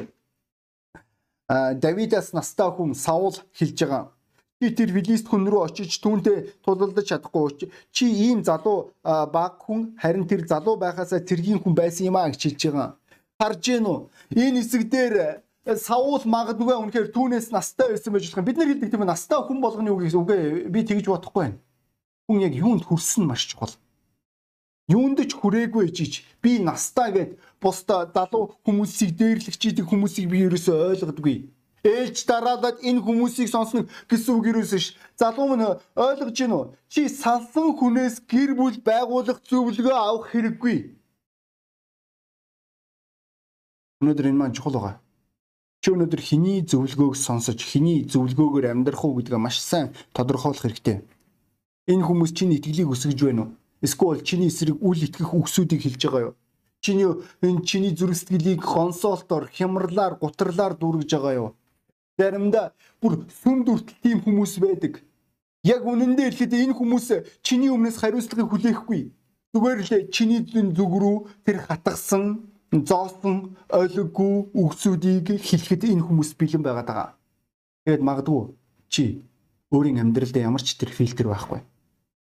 Давидас 1.48 2.32
настай 2.36 2.68
хүн 2.68 2.92
Саул 2.94 3.40
хэлж 3.56 3.78
байгаа. 3.80 4.12
Чи 4.60 4.70
тэр 4.76 4.92
Филист 4.92 5.26
хүн 5.32 5.48
рүү 5.48 5.64
очиж 5.64 5.96
түүнтэй 6.04 6.52
тулалдаж 6.60 7.08
чадахгүй. 7.08 7.72
Чи 7.96 8.04
ийм 8.06 8.44
залуу 8.44 8.92
баг 9.02 9.56
хүн 9.64 9.96
харин 9.96 10.28
тэр 10.28 10.44
залуу 10.44 10.76
байхасаа 10.76 11.24
тэргийн 11.24 11.64
хүн 11.64 11.72
байсан 11.72 12.12
юм 12.12 12.20
а 12.20 12.28
гэж 12.28 12.44
хэлж 12.44 12.60
байгаа. 12.68 12.88
Харж 13.40 13.60
гин 13.64 13.88
үү? 13.88 13.98
Энэ 14.36 14.60
хэсэг 14.60 14.84
дээр 14.84 15.14
Саул 15.80 16.20
магадгүй 16.28 16.76
үнэхээр 16.76 17.08
түүнээс 17.08 17.56
настай 17.56 17.88
байсан 17.88 18.12
байж 18.12 18.28
болох 18.28 18.38
юм. 18.38 18.48
Бид 18.52 18.58
нар 18.60 18.68
хэлдэг 18.68 18.90
тийм 18.92 19.04
настай 19.08 19.40
хүн 19.40 19.64
болгоны 19.64 19.90
үг 19.96 20.12
үгүй 20.12 20.68
би 20.68 20.80
тэгж 20.84 21.08
бодохгүй 21.08 21.40
байна. 21.40 21.58
Хүн 22.28 22.44
яг 22.44 22.52
юунд 22.52 22.84
хүрсэн 22.84 23.24
маш 23.24 23.48
чухал 23.48 23.72
юунд 24.90 25.18
ч 25.30 25.32
хүрээгүй 25.38 25.86
жиж 25.94 26.12
би 26.42 26.58
настаа 26.58 27.08
гэд 27.14 27.30
бусда 27.62 28.10
залуу 28.14 28.58
хүмүүсийг 28.66 29.14
дээрлэгч 29.20 29.62
идэг 29.70 29.86
хүмүүсийг 29.86 30.26
би 30.32 30.38
ерөөсөө 30.50 30.76
ойлгодгүй. 30.90 31.36
Ээлж 31.80 32.18
дараалаад 32.28 32.84
энэ 32.84 33.00
хүмүүсийг 33.00 33.48
сонсно 33.48 33.88
гэсэн 34.10 34.34
үг 34.36 34.46
ерөөсөө 34.52 34.80
ш. 34.84 34.96
Залуу 35.16 35.46
мөн 35.48 35.80
ойлгож 35.96 36.36
гин 36.36 36.52
үү? 36.52 36.64
Чи 36.92 37.08
салсан 37.08 37.72
хүнээс 37.78 38.26
гэр 38.28 38.52
бүл 38.58 38.76
байгуулах 38.84 39.38
зөвлөгөө 39.48 39.96
авах 39.96 40.28
хэрэггүй. 40.28 40.76
Өнөөдөр 44.04 44.28
энэ 44.28 44.40
маань 44.40 44.56
чухал 44.56 44.76
байгаа. 44.76 44.96
Чи 45.80 45.88
өнөөдөр 45.96 46.20
хиний 46.20 46.60
зөвлөгөөг 46.68 47.16
сонсож 47.16 47.60
хиний 47.64 48.04
зөвлөгөөгөөр 48.12 48.66
амьдрах 48.68 49.04
уу 49.04 49.16
гэдгээ 49.16 49.40
маш 49.40 49.56
сайн 49.64 49.96
тодорхойлох 50.12 50.64
хэрэгтэй. 50.68 51.00
Энэ 51.88 52.04
хүмүүс 52.04 52.36
чиний 52.36 52.60
итгэлийг 52.60 52.92
өсгөж 52.92 53.20
байна 53.24 53.48
уу? 53.48 53.59
Эсвэл 53.80 54.20
чиний 54.20 54.48
эсрэг 54.52 54.76
үл 54.80 55.00
итгэх 55.00 55.32
үгсүүдийг 55.32 55.80
хэлж 55.82 56.02
байгаа 56.04 56.22
юу? 56.28 56.34
Чиний 56.84 57.08
энэ 57.40 57.64
чиний 57.64 57.92
зүрх 57.96 58.16
сэтгэлийг 58.16 58.60
консолтоор, 58.60 59.48
хямралаар, 59.48 60.20
гутралаар 60.20 60.76
дүүргэж 60.76 61.10
байгаа 61.16 61.34
юу? 61.40 61.48
Заримдаа 62.20 62.72
бүр 63.00 63.24
сүм 63.40 63.64
дүртэл 63.64 63.96
тийм 64.04 64.18
хүмүүс 64.20 64.60
байдаг. 64.60 65.00
Яг 65.64 65.84
үнэндээ 65.84 66.28
хэлэхэд 66.28 66.52
энэ 66.56 66.76
хүмүүс 66.76 67.06
чиний 67.40 67.72
өмнөөс 67.72 67.96
хариуцлагыг 68.00 68.48
хүлээхгүй. 68.48 69.12
Зүгээр 69.52 69.80
л 69.80 69.92
чиний 70.12 70.40
зүг 70.44 70.92
рүү 71.00 71.16
тэр 71.44 71.64
хатгсан 71.64 72.48
зоосон 72.72 73.56
ойлгогүй 73.68 74.52
үгсүүдийг 74.54 75.40
хэлэхэд 75.40 75.90
энэ 75.90 76.04
хүмүүс 76.06 76.36
бэлэн 76.36 76.62
байгаад 76.64 76.88
байгаа. 76.88 77.10
Тэгээд 77.84 78.06
магадгүй 78.08 78.40
чи 78.92 79.24
өөрийн 79.74 80.00
амьдралд 80.00 80.36
ямар 80.36 80.62
ч 80.62 80.78
тэр 80.78 80.94
фильтр 80.94 81.26
байхгүй. 81.28 81.60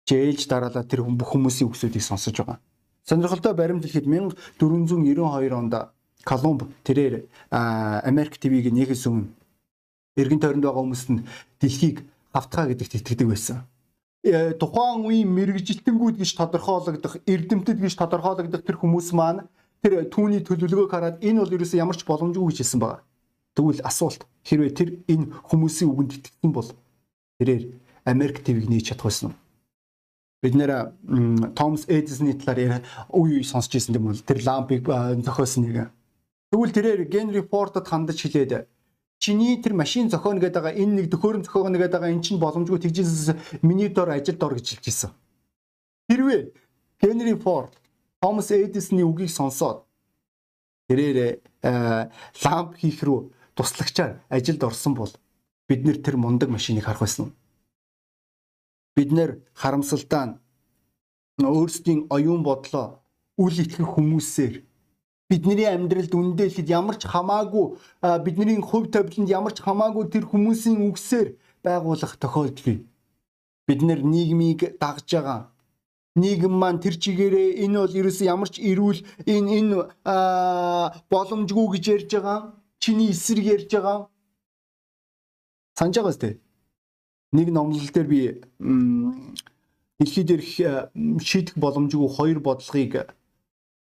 Чи 0.09 0.17
ээлж 0.17 0.49
дараалал 0.49 0.89
тэр 0.89 1.05
бүх 1.05 1.37
хүмүүсийн 1.37 1.69
үгсүүдийг 1.69 2.01
сонсож 2.01 2.33
байгаа. 2.41 2.57
Сонирхолтой 3.05 3.53
баримт 3.53 3.85
хэлэхэд 3.85 4.09
1492 4.57 5.53
онд 5.53 5.93
Колумб 6.25 6.65
тэрээр 6.81 7.29
Америк 7.53 8.41
ТV-г 8.41 8.73
нэгээс 8.73 9.05
өмнө 9.05 9.29
эргэн 10.17 10.41
тойронд 10.41 10.65
байгаа 10.65 10.81
хүмүүст 10.81 11.09
нь 11.13 11.21
дэлхийг 11.61 12.09
автгаа 12.33 12.73
гэдэгт 12.73 13.05
итгэдэг 13.05 13.29
байсан. 13.29 13.69
Э, 14.25 14.57
тухайн 14.57 15.05
үеийн 15.05 15.29
мэрэгжилтэнгүүд 15.29 16.17
гэж 16.17 16.31
тодорхойлогдох, 16.41 17.21
эрдэмтэд 17.29 17.77
гэж 17.77 17.93
тодорхойлогдох 17.93 18.65
тэр 18.65 18.81
хүмүүс 18.81 19.13
маань 19.13 19.45
тэр 19.85 20.09
түүний 20.09 20.41
төлөвлөгөөг 20.41 20.89
хараад 20.89 21.21
энэ 21.21 21.45
бол 21.45 21.53
ерөөсөө 21.53 21.85
ямар 21.85 21.93
ч 21.93 22.01
боломжгүй 22.09 22.49
гэж 22.49 22.57
хэлсэн 22.65 22.81
байгаа. 22.81 23.05
Тэгвэл 23.53 23.85
асуулт 23.85 24.25
хэрвээ 24.41 24.73
тэр 24.73 24.89
энэ 25.05 25.29
хүмүүсийн 25.53 25.93
үгэнд 25.93 26.17
итгэсэн 26.17 26.49
бол 26.49 26.69
тэрээр 27.37 27.63
Америк 28.09 28.41
ТV-г 28.41 28.65
нээж 28.65 28.89
чадах 28.89 29.05
байсан 29.05 29.29
уу? 29.29 29.37
Бид 30.41 30.55
нэр 30.55 30.96
Томас 31.55 31.84
Эдисоны 31.88 32.34
талаар 32.34 32.84
үе 33.12 33.39
үе 33.39 33.43
сонсч 33.43 33.75
ирсэн 33.75 33.96
юм 34.00 34.12
бол 34.12 34.22
тэр 34.24 34.39
лампыг 34.39 34.88
зохиосон 34.88 35.67
нэг. 35.67 35.91
Тэгвэл 36.51 36.72
тэрээр 36.72 37.01
Генри 37.12 37.41
Фордод 37.43 37.88
хандаж 37.88 38.24
хэлээд 38.24 38.67
чиний 39.19 39.60
тэр 39.60 39.75
машин 39.75 40.08
зохионо 40.08 40.39
гэдэг 40.39 40.63
байгаа 40.63 40.79
энэ 40.79 40.96
нэг 40.96 41.08
төхөөрөм 41.12 41.43
зохионо 41.43 41.75
гэдэг 41.75 41.91
байгаа 41.91 42.15
эн 42.15 42.24
чинь 42.24 42.39
боломжгүй 42.39 42.79
тэгжээс 42.79 43.60
миний 43.62 43.91
дор 43.91 44.15
ажилд 44.15 44.39
ор 44.39 44.55
гэж 44.55 44.79
хэлж 44.79 44.86
ирсэн. 44.88 45.12
Хэрвээ 46.08 46.55
Генри 47.03 47.36
Форд 47.36 47.75
Томас 48.24 48.50
Эдисоны 48.55 49.03
үгийг 49.03 49.29
сонсоод 49.29 49.84
тэрээр 50.88 51.43
ламп 52.48 52.79
хийх 52.79 53.03
рүү 53.03 53.27
туслагчаар 53.60 54.24
ажилд 54.31 54.63
орсон 54.63 54.96
бол 54.96 55.12
бид 55.67 55.84
нэр 55.84 56.00
тэр 56.00 56.15
мундаг 56.15 56.48
машиныг 56.50 56.88
харах 56.88 57.03
байсан. 57.03 57.36
Бид 58.96 59.10
нэр 59.17 59.31
харамсалтай 59.53 60.25
нь 61.39 61.46
өөрсдийн 61.46 62.08
оюун 62.15 62.43
бодлоо 62.43 63.00
үл 63.38 63.55
итгэх 63.63 63.89
хүмүүсээр 63.96 64.53
бидний 65.29 65.67
амьдралд 65.69 66.13
үндэлэхэд 66.15 66.67
ямар 66.79 66.98
ч 67.00 67.08
хамаагүй 67.08 67.65
бидний 68.25 68.60
хувь 68.60 68.89
тавиланд 68.93 69.29
ямар 69.29 69.53
ч 69.55 69.62
хамаагүй 69.62 70.05
тэр 70.13 70.25
хүмүүсийн 70.27 70.77
үгсээр 70.89 71.38
байгуулах 71.63 72.13
тохиолдол. 72.17 72.84
Бид 73.67 73.79
нэр 73.88 74.01
нийгмийг 74.03 74.79
дагж 74.81 75.08
байгаа 75.13 75.39
нийгэм 76.15 76.53
маань 76.62 76.79
тэр 76.84 76.96
чигээрээ 76.98 77.63
энэ 77.63 77.77
бол 77.79 77.93
ерөөс 78.00 78.19
ямар 78.25 78.50
ч 78.50 78.60
эрүүл 78.69 79.00
энэ 79.34 79.50
энэ 79.60 79.77
боломжгүй 81.12 81.67
гэж 81.74 81.86
ярьж 81.96 82.10
байгаа. 82.15 82.39
Чиний 82.81 83.12
эсрэг 83.13 83.46
ярьж 83.55 83.69
байгаа. 83.72 83.98
Санаж 85.77 85.96
байгаа 85.96 86.15
сте. 86.17 86.29
Нэг 87.31 87.51
номлол 87.53 87.89
дээр 87.93 88.07
би 88.07 88.41
дэлхий 90.00 90.24
дээр 90.25 90.41
шийдэх 91.21 91.55
боломжгүй 91.62 92.09
хоёр 92.09 92.39
бодлогыг 92.39 93.13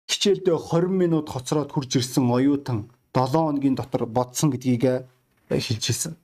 хичээлдээ 0.08 0.56
20 0.56 0.88
минут 0.88 1.28
хоцроод 1.28 1.72
хурж 1.72 1.96
ирсэн 2.00 2.24
оюутан 2.30 2.88
7 3.12 3.32
хоногийн 3.34 3.76
дотор 3.76 4.06
бодсон 4.06 4.48
гэдгийг 4.52 5.04
хэлжсэн. 5.48 6.16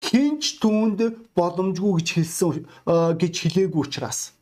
Хинч 0.00 0.60
түүнд 0.62 1.00
боломжгүй 1.36 1.92
гэж 2.00 2.08
хэлсэн 2.16 2.64
гэж 3.20 3.34
хэлээгүй 3.42 3.80
учраас 3.84 4.35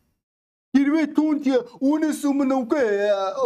Хэрвээ 0.75 1.15
түүнд 1.15 1.45
үүнээс 1.79 2.27
өмнө 2.27 2.67
үгүй 2.67 2.83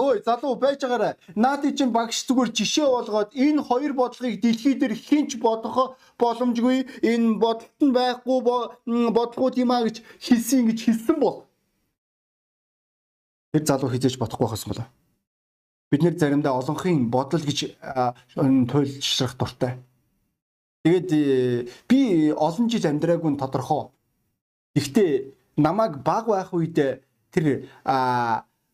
ой 0.01 0.17
залуу 0.25 0.57
байж 0.57 0.81
байгаарай. 0.81 1.13
Наадын 1.38 1.77
чинь 1.77 1.93
багш 1.93 2.25
зүгээр 2.25 2.50
жишээ 2.57 2.89
болгоод 2.89 3.38
энэ 3.38 3.62
хоёр 3.69 3.93
бодлогыг 3.93 4.41
дэлхий 4.41 4.74
дээр 4.74 4.98
хинч 4.98 5.38
бодох 5.38 5.93
боломжгүй 6.17 6.89
энэ 7.05 7.38
бодолт 7.38 7.77
нь 7.86 7.93
байхгүй 7.93 8.39
бодлого 9.13 9.53
тийм 9.53 9.69
а 9.69 9.86
гэж 9.86 10.01
хэлсэн 10.25 10.74
гэж 10.74 10.79
хэлсэн 10.89 11.17
бол 11.21 11.45
тэр 13.53 13.65
залуу 13.65 13.93
хизээж 13.93 14.17
бодохгүй 14.17 14.50
байхсан 14.50 14.74
болоо. 14.74 14.88
Бид 15.93 16.01
нэр 16.01 16.17
заримдаа 16.17 16.57
олонхын 16.57 17.13
бодол 17.13 17.45
гэж 17.45 17.77
туйлшрах 18.74 19.38
дуртай. 19.38 19.77
Тэгээд 20.86 21.09
э, 21.13 21.69
би 21.89 22.31
олон 22.33 22.69
жил 22.69 22.86
амьдраагүй 22.89 23.38
тодорхой. 23.38 23.93
Гэхдээ 24.74 25.12
намайг 25.57 26.01
баг 26.05 26.25
байх 26.29 26.53
үед 26.53 27.05
тэр 27.33 27.69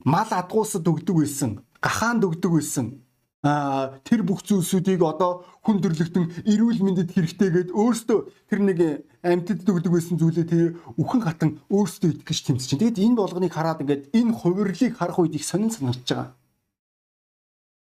мал 0.03 0.29
адгуусад 0.31 0.87
өгдөг 0.87 1.15
байсан, 1.15 1.51
гахаанд 1.81 2.23
өгдөг 2.25 2.51
байсан. 2.51 3.01
Тэр 3.45 4.25
бүх 4.25 4.41
зүйлсүүдийг 4.41 5.05
одоо 5.05 5.45
хүн 5.61 5.77
төрлөختөн 5.77 6.49
эрүүл 6.49 6.81
мэндэд 6.81 7.13
хэрэгтэйгээд 7.13 7.69
өөртөө 7.77 8.19
тэр 8.49 8.59
нэг 8.65 8.79
амьтад 9.21 9.69
өгдөг 9.69 9.91
байсан 9.93 10.17
зүйлээ 10.17 10.45
тэр 10.49 10.65
үхэн 10.97 11.21
хатан 11.21 11.51
өөртөө 11.69 12.25
итгэж 12.25 12.25
гэж 12.25 12.39
тэмцэж 12.41 12.67
чинь. 12.73 12.81
Тэгэд 12.81 13.05
энэ 13.05 13.19
болгоныг 13.21 13.53
хараад 13.53 13.85
ингээд 13.85 14.09
энэ 14.17 14.33
хувирлыг 14.33 14.97
харах 14.97 15.21
үед 15.21 15.37
их 15.37 15.45
сонин 15.45 15.69
санагдаж 15.69 16.09
байгаа. 16.09 16.33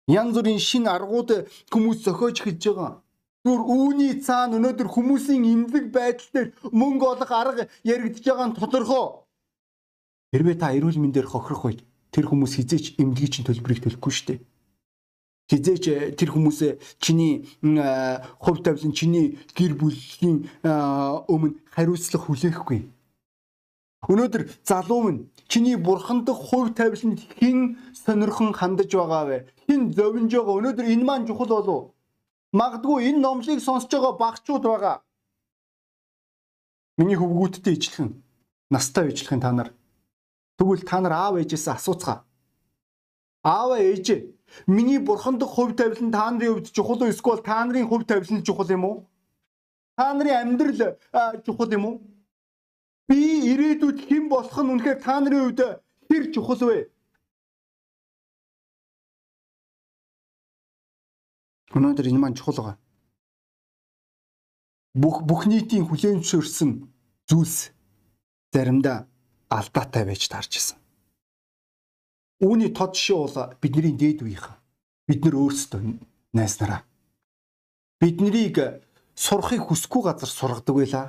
Янз 0.08 0.38
бүрийн 0.38 0.62
шин 0.62 0.86
аргууд 0.86 1.50
хүмүүс 1.74 2.06
зохиож 2.06 2.38
эхэлж 2.38 2.64
байгаа. 2.70 3.02
Зүгээр 3.44 3.64
үүний 3.66 4.14
цаана 4.22 4.62
өнөөдөр 4.62 4.90
хүмүүсийн 4.94 5.42
имлэг 5.42 5.86
байдал 5.90 6.30
дээр 6.34 6.48
мөнгө 6.70 7.06
олох 7.18 7.32
арга 7.34 7.64
яригдж 7.82 8.24
байгаа 8.24 8.48
нь 8.48 8.58
тодорхой. 8.62 9.26
Хэрвээ 10.34 10.56
та 10.60 10.76
эрүүл 10.76 11.00
мэндээр 11.00 11.28
хохирох 11.28 11.64
үед 11.72 11.80
тэр 12.12 12.28
хүмүүс 12.28 12.60
хизээч 12.60 13.00
эмнэлгийн 13.00 13.48
төлбөрийг 13.48 13.80
төлөхгүй 13.84 14.12
шүү 14.12 14.28
дээ. 14.28 14.40
Хизээч 15.48 15.84
э, 15.88 16.12
тэр 16.20 16.36
хүмүүсээ 16.36 17.00
чиний 17.00 17.48
э, 17.64 18.20
хувь 18.36 18.60
тавилан 18.60 18.92
чиний 18.92 19.40
гэр 19.56 19.80
бүлийн 19.80 20.52
э, 20.68 20.72
өмнө 21.32 21.56
хариуцлага 21.72 22.28
хүлээхгүй. 22.28 22.84
Өнөөдөр 24.12 24.44
залуу 24.68 25.00
минь 25.08 25.32
чиний 25.48 25.80
бурхандах 25.80 26.36
хувь 26.36 26.76
тавиланд 26.76 27.24
хэн 27.40 27.80
сонирхон 27.96 28.52
хандаж 28.52 28.92
байгаа 28.92 29.24
вэ? 29.32 29.38
Хэн 29.72 29.96
зовж 29.96 30.28
байгаа? 30.28 30.60
Өнөөдөр 30.60 30.86
энэ 30.92 31.08
маань 31.08 31.28
чухал 31.32 31.48
болов. 31.48 31.96
Магадгүй 32.52 33.08
энэ 33.16 33.24
номлыг 33.24 33.64
сонсож 33.64 33.88
байгаа 33.88 34.20
багчууд 34.20 34.64
байгаа. 34.68 34.96
Миний 37.00 37.16
хөвгүүдтэй 37.16 37.80
ижилхэн 37.80 38.20
настай 38.68 39.16
ижилхэн 39.16 39.40
та 39.40 39.56
нар 39.56 39.77
Тэгвэл 40.58 40.84
та 40.90 40.98
нар 41.02 41.14
аав 41.14 41.38
ээжээс 41.38 41.68
асууцгаа. 41.70 42.26
Аав 43.46 43.78
ээж 43.78 44.08
миний 44.66 44.98
бурхандах 44.98 45.50
хувь 45.54 45.76
тавилан 45.78 46.12
та 46.12 46.32
нарын 46.32 46.54
хувьд 46.54 46.74
чухал 46.74 47.02
уу 47.02 47.12
эсвэл 47.14 47.46
та 47.46 47.66
нарын 47.66 47.88
хувь 47.88 48.06
тавилан 48.10 48.44
чухал 48.44 48.70
юм 48.70 48.84
уу? 48.86 48.98
Та 49.98 50.14
нарын 50.14 50.42
амьдрал 50.42 50.98
чухал 51.46 51.72
юм 51.78 51.86
уу? 51.86 51.96
Би 53.08 53.20
ирээдүйд 53.52 53.98
хэн 54.10 54.26
болох 54.34 54.58
нь 54.58 54.72
үнэхээр 54.74 55.00
та 55.06 55.20
нарын 55.22 55.44
хувьд 55.46 55.62
хэр 56.10 56.24
чухал 56.34 56.62
вэ? 56.66 56.90
Өнөөдөр 61.78 62.10
энэ 62.10 62.22
маань 62.22 62.38
чухал 62.40 62.58
байгаа. 62.58 62.78
Бүх 64.98 65.22
бүх 65.30 65.46
нийтийн 65.46 65.86
хүлээн 65.86 66.26
зөвшөөрсөн 66.26 66.72
зүйлс 67.30 67.58
заримдаа 68.50 69.06
алдаатай 69.50 70.06
байж 70.06 70.28
таарч 70.28 70.58
исэн. 70.58 70.78
Үүний 72.44 72.70
тод 72.74 72.94
жишээ 72.94 73.18
бол 73.18 73.56
бидний 73.62 73.96
дээд 73.98 74.22
үеийнхэн. 74.22 74.56
Бид 75.08 75.26
нар 75.26 75.36
өөрсдөө 75.36 75.82
найс 76.34 76.60
нараа. 76.60 76.84
Биднийг 78.00 78.84
сурахыг 79.16 79.66
хүсэхгүй 79.66 80.04
газар 80.06 80.30
сургадаг 80.30 80.76
байлаа. 80.76 81.06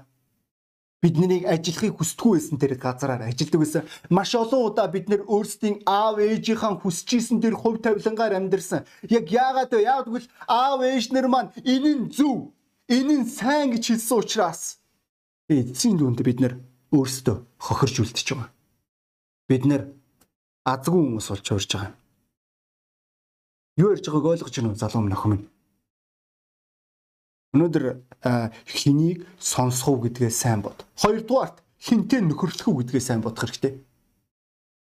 Биднийг 1.02 1.44
ажиллахыг 1.44 1.94
хүсдэггүй 2.00 2.32
байсан 2.38 2.58
тэр 2.58 2.74
газараар 2.74 3.22
ажилладаг 3.28 3.60
байсан. 3.60 3.82
Маш 4.10 4.34
олон 4.34 4.72
удаа 4.72 4.88
бид 4.88 5.06
нэр 5.06 5.22
өөрсдийн 5.28 5.84
аав 5.86 6.18
ээжийнхаа 6.18 6.80
хүсэж 6.80 7.08
исэн 7.20 7.38
тэр 7.44 7.54
хувь 7.54 7.78
тавилангаар 7.78 8.34
амьдэрсэн. 8.34 8.82
Яг 9.06 9.30
яагаад 9.30 9.70
вэ? 9.70 9.86
Яагаад 9.86 10.08
гэвэл 10.10 10.28
аав 10.48 10.80
ээж 10.82 11.12
нар 11.14 11.28
маань 11.30 11.54
энэ 11.62 11.92
нь 11.94 12.10
зөв, 12.10 12.50
энэ 12.90 13.14
нь 13.22 13.30
сайн 13.30 13.70
гэж 13.70 13.84
хэлсэн 13.94 14.18
учраас 14.18 14.82
эцсийн 15.46 16.02
дүнд 16.02 16.18
бид 16.24 16.40
нэр 16.42 16.58
өөрсдөө 16.92 17.36
хохирж 17.60 17.96
үлдчихэж 18.00 18.28
байгаа. 18.32 18.50
Бид 19.48 19.64
нэр 19.68 19.82
азгүй 20.64 21.00
хүмүүс 21.04 21.28
болж 21.28 21.46
урьж 21.52 21.70
байгаа 21.72 21.90
юм. 21.92 21.96
Юу 23.78 23.88
ярьж 23.94 24.04
байгааг 24.08 24.32
ойлгож 24.32 24.54
уу 24.58 24.74
залуу 24.74 25.02
минь 25.04 25.16
охин 25.16 25.30
минь? 25.32 25.46
Өнөөдөр 27.54 27.84
хэнийг 28.66 29.24
сонсох 29.40 29.88
уу 29.88 30.02
гэдгээ 30.04 30.32
сайн 30.32 30.60
бод. 30.60 30.84
Хоёрдугаарт 31.00 31.64
хинтээ 31.80 32.20
нөхөрлөх 32.26 32.68
үү 32.68 32.78
гэдгээ 32.84 33.02
сайн 33.04 33.20
бодох 33.24 33.48
хэрэгтэй. 33.48 33.72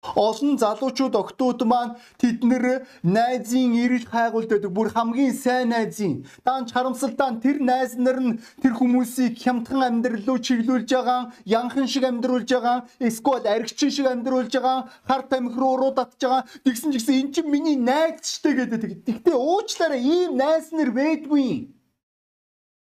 Олон 0.00 0.56
залуучууд 0.56 1.14
октод 1.14 1.60
маань 1.68 1.96
тэд 2.16 2.40
нэр 2.40 2.88
найзын 3.04 3.76
ирэл 3.76 4.08
хайгуулдаг 4.08 4.64
бүр 4.72 4.88
хамгийн 4.88 5.34
сайн 5.36 5.68
найзын 5.76 6.24
даанч 6.40 6.72
харамсалтай 6.72 7.36
тэр 7.44 7.60
найз 7.60 8.00
нар 8.00 8.16
нь 8.16 8.40
тэр 8.64 8.72
хүмүүсийг 8.80 9.36
хямдхан 9.36 9.84
амьдрал 9.84 10.24
руу 10.24 10.38
чиглүүлж 10.40 10.88
байгаа 10.88 11.20
янхан 11.44 11.86
шиг 11.92 12.04
амьдруулж 12.08 12.48
байгаа 12.48 12.78
эсвэл 13.08 13.44
аригчин 13.44 13.90
шиг 13.92 14.06
амьдруулж 14.08 14.52
байгаа 14.56 14.88
хар 15.04 15.22
тамхи 15.28 15.60
руу 15.60 15.72
уруу 15.76 15.92
татж 15.92 16.16
байгаа 16.24 16.48
тэгсэн 16.64 16.90
ч 16.92 16.94
гэсэн 16.96 17.14
эн 17.20 17.28
чинь 17.34 17.52
миний 17.52 17.76
найз 17.76 18.24
штэ 18.24 18.56
гэдэг. 18.56 19.04
Тэгтээ 19.04 19.36
уучлаарай 19.36 20.00
ийм 20.00 20.40
найз 20.40 20.72
нар 20.72 20.90
байдгүй. 20.96 21.68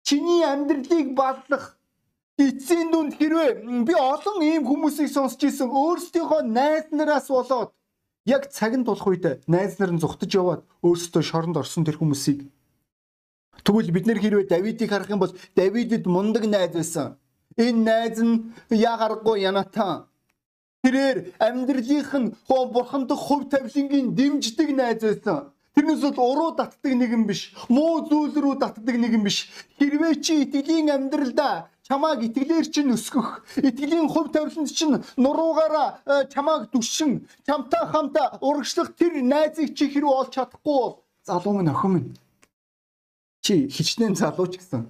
Чиний 0.03 0.43
амьдралыг 0.43 1.15
баллах 1.15 1.74
эцсийн 2.37 2.91
дүнд 2.91 3.15
хэрвээ 3.15 3.51
би 3.87 3.93
олон 3.95 4.37
ийм 4.43 4.63
хүмүүсийг 4.67 5.09
сонсч 5.11 5.39
ирсэн 5.47 5.69
өөрсдийнхөө 5.71 6.41
найз 6.43 6.91
нараас 6.91 7.27
болоод 7.31 7.71
яг 8.25 8.51
цаг 8.51 8.75
нь 8.75 8.85
тулах 8.85 9.07
үед 9.07 9.25
найз 9.47 9.79
нар 9.79 9.91
нь 9.95 10.01
зүхтэж 10.03 10.31
яваад 10.41 10.61
өөрсдөө 10.83 11.23
шоронд 11.23 11.55
орсон 11.61 11.87
тэр 11.87 11.97
хүмүүсийг 11.99 12.51
тэгвэл 13.65 13.91
бид 13.91 14.05
нэр 14.05 14.19
хэрвээ 14.21 14.47
Давидыг 14.51 14.89
харах 14.89 15.09
юм 15.09 15.19
бол 15.19 15.33
Давидэд 15.55 16.05
мундаг 16.05 16.45
найз 16.45 16.71
байсан. 16.75 17.17
Энэ 17.57 17.81
найз 17.87 18.17
нь 18.21 18.53
яагаргүй 18.69 19.41
Янатан. 19.41 20.05
Тэрээр 20.83 21.33
амьдралынх 21.41 22.11
нь 22.13 22.33
хоо 22.47 22.69
бурхандах 22.69 23.17
хөв 23.17 23.49
тавилангийн 23.49 24.13
дэмждэг 24.13 24.69
найз 24.69 25.01
байсан. 25.01 25.49
Тэрнээс 25.73 26.01
бол 26.13 26.19
уруу 26.31 26.51
татдаг 26.55 26.93
нэгэн 26.93 27.25
биш. 27.25 27.51
Муу 27.69 28.05
зүйл 28.07 28.37
рүү 28.37 28.55
татдаг 28.61 28.95
нэгэн 28.95 29.23
биш. 29.25 29.49
Хэрвээ 29.79 30.13
чи 30.21 30.45
итгэлийн 30.45 30.93
амьдралдаа 30.93 31.73
чамааг 31.87 32.19
итгэлээр 32.27 32.67
чинь 32.73 32.93
өсгөх 32.97 33.45
итгэлийн 33.61 34.09
хувь 34.09 34.33
тавиланд 34.33 34.73
чинь 34.73 34.97
нуруугаараа 35.21 36.01
э, 36.05 36.27
чамааг 36.33 36.73
дүшин 36.73 37.29
чамтай 37.45 37.85
хамт 37.93 38.17
урагшлах 38.41 38.97
тэр 38.97 39.21
найзыг 39.21 39.77
чи 39.77 39.85
хэрэг 39.93 40.09
олж 40.09 40.33
чадахгүй 40.33 40.75
бол 40.81 40.93
залуу 41.25 41.53
минь 41.57 41.69
охин 41.69 41.91
минь. 41.93 42.17
Чи 43.41 43.69
хичнээн 43.69 44.15
залуу 44.15 44.47
ч 44.49 44.57
гэсэн. 44.57 44.89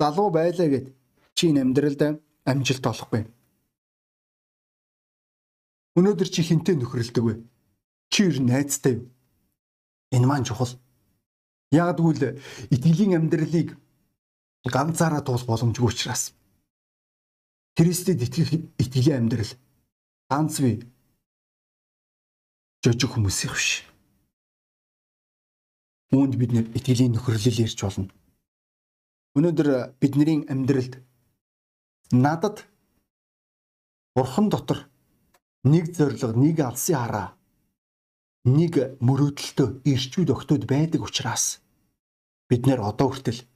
Залуу 0.00 0.28
байлаа 0.30 0.68
гэд 0.68 0.92
чи 1.34 1.48
амьдралдаа 1.56 2.20
амжилт 2.44 2.84
олохгүй. 2.84 3.24
Өнөөдөр 5.96 6.28
чи 6.28 6.40
хинтээ 6.44 6.76
нөхрөлдөг 6.76 7.24
вэ 7.24 7.34
чи 8.12 8.28
ер 8.28 8.40
найзтай 8.40 9.00
юу? 9.00 9.08
Энэ 10.12 10.26
маань 10.26 10.44
чухал. 10.44 10.76
Яг 11.72 11.96
тэгвэл 11.96 12.40
итгэлийн 12.74 13.16
амьдралыг 13.16 13.76
ганцаараа 14.64 15.22
туул 15.24 15.44
боломжгүй 15.48 15.88
учраас 15.88 16.34
Христэд 17.76 18.20
итгэх 18.26 18.50
итгэлийн 18.82 19.24
амьдрал 19.24 19.52
ганц 20.28 20.60
бий 20.60 20.84
жожиг 22.84 23.10
хүмүүсийн 23.12 23.52
биш. 23.52 23.68
Үүнд 26.12 26.34
бид 26.36 26.50
нэр 26.52 26.66
итгэлийн 26.76 27.12
нөхөрлөл 27.14 27.62
ирж 27.64 27.78
болно. 27.80 28.12
Өнөөдөр 29.36 29.96
бидний 30.00 30.44
амьдралд 30.50 30.98
надад 32.10 32.66
Бурхан 34.16 34.50
дотор 34.50 34.90
нэг 35.62 35.94
зориг, 35.94 36.34
нэг 36.34 36.60
алсын 36.60 36.98
хараа, 36.98 37.28
нэг 38.44 38.98
мөрөөдөлтөө 38.98 39.86
ирчүүд 39.86 40.34
өгтөд 40.34 40.66
байдаг 40.66 41.06
учраас 41.06 41.62
бид 42.50 42.66
нэр 42.66 42.82
одоо 42.82 43.14
хүртэл 43.14 43.46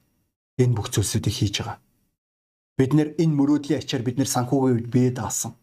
энэ 0.58 0.74
бүх 0.74 0.88
зүйлсүүдийг 0.90 1.34
хийж 1.34 1.54
байгаа. 1.60 1.78
Бид 2.78 2.90
нэр 2.94 3.08
энэ 3.22 3.36
мөрөөдлийн 3.38 3.80
ачаар 3.82 4.02
бид 4.02 4.18
нэр 4.18 4.30
санхүүгийн 4.30 4.74
үед 4.78 4.88
бие 4.90 5.10
даасан. 5.10 5.54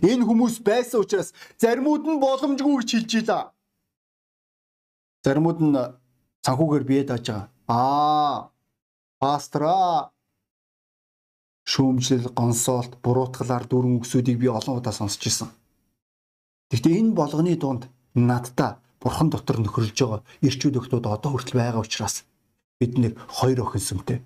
Энэ 0.00 0.26
хүмүүс 0.26 0.60
байсан 0.66 1.00
учраас 1.00 1.30
заримуд 1.60 2.02
нь 2.04 2.20
боломжгүй 2.20 2.74
гэж 2.82 2.90
хэлж 2.92 3.12
ийла. 3.20 3.54
Заримуд 5.24 5.58
нь 5.62 5.76
санхүүгээр 6.44 6.84
бие 6.84 7.02
дааж 7.08 7.24
байгаа. 7.28 7.48
Аа. 7.68 8.50
Пастра 9.20 10.12
шүүмжлэл, 11.64 12.28
гонсоолт, 12.36 13.00
буруутгалаар 13.00 13.64
дөрвөн 13.64 14.04
үгсүүдийг 14.04 14.36
би 14.42 14.48
олон 14.52 14.84
удаа 14.84 14.92
сонсч 14.92 15.24
ирсэн. 15.24 15.48
Гэхдээ 16.68 17.00
энэ 17.00 17.16
болгоны 17.16 17.56
дунд 17.56 17.88
надтай 18.12 18.76
бурхан 19.00 19.32
дотор 19.32 19.60
нөхөрлж 19.64 19.96
байгаа 19.96 20.20
ирчүүд 20.44 20.76
өгтүүд 20.80 21.06
одоо 21.08 21.30
хүртэл 21.32 21.60
байгаа 21.60 21.80
учраас 21.80 22.28
бид 22.80 22.98
нэр 22.98 23.14
хоёр 23.28 23.60
охин 23.64 23.82
сүмтэй. 23.82 24.18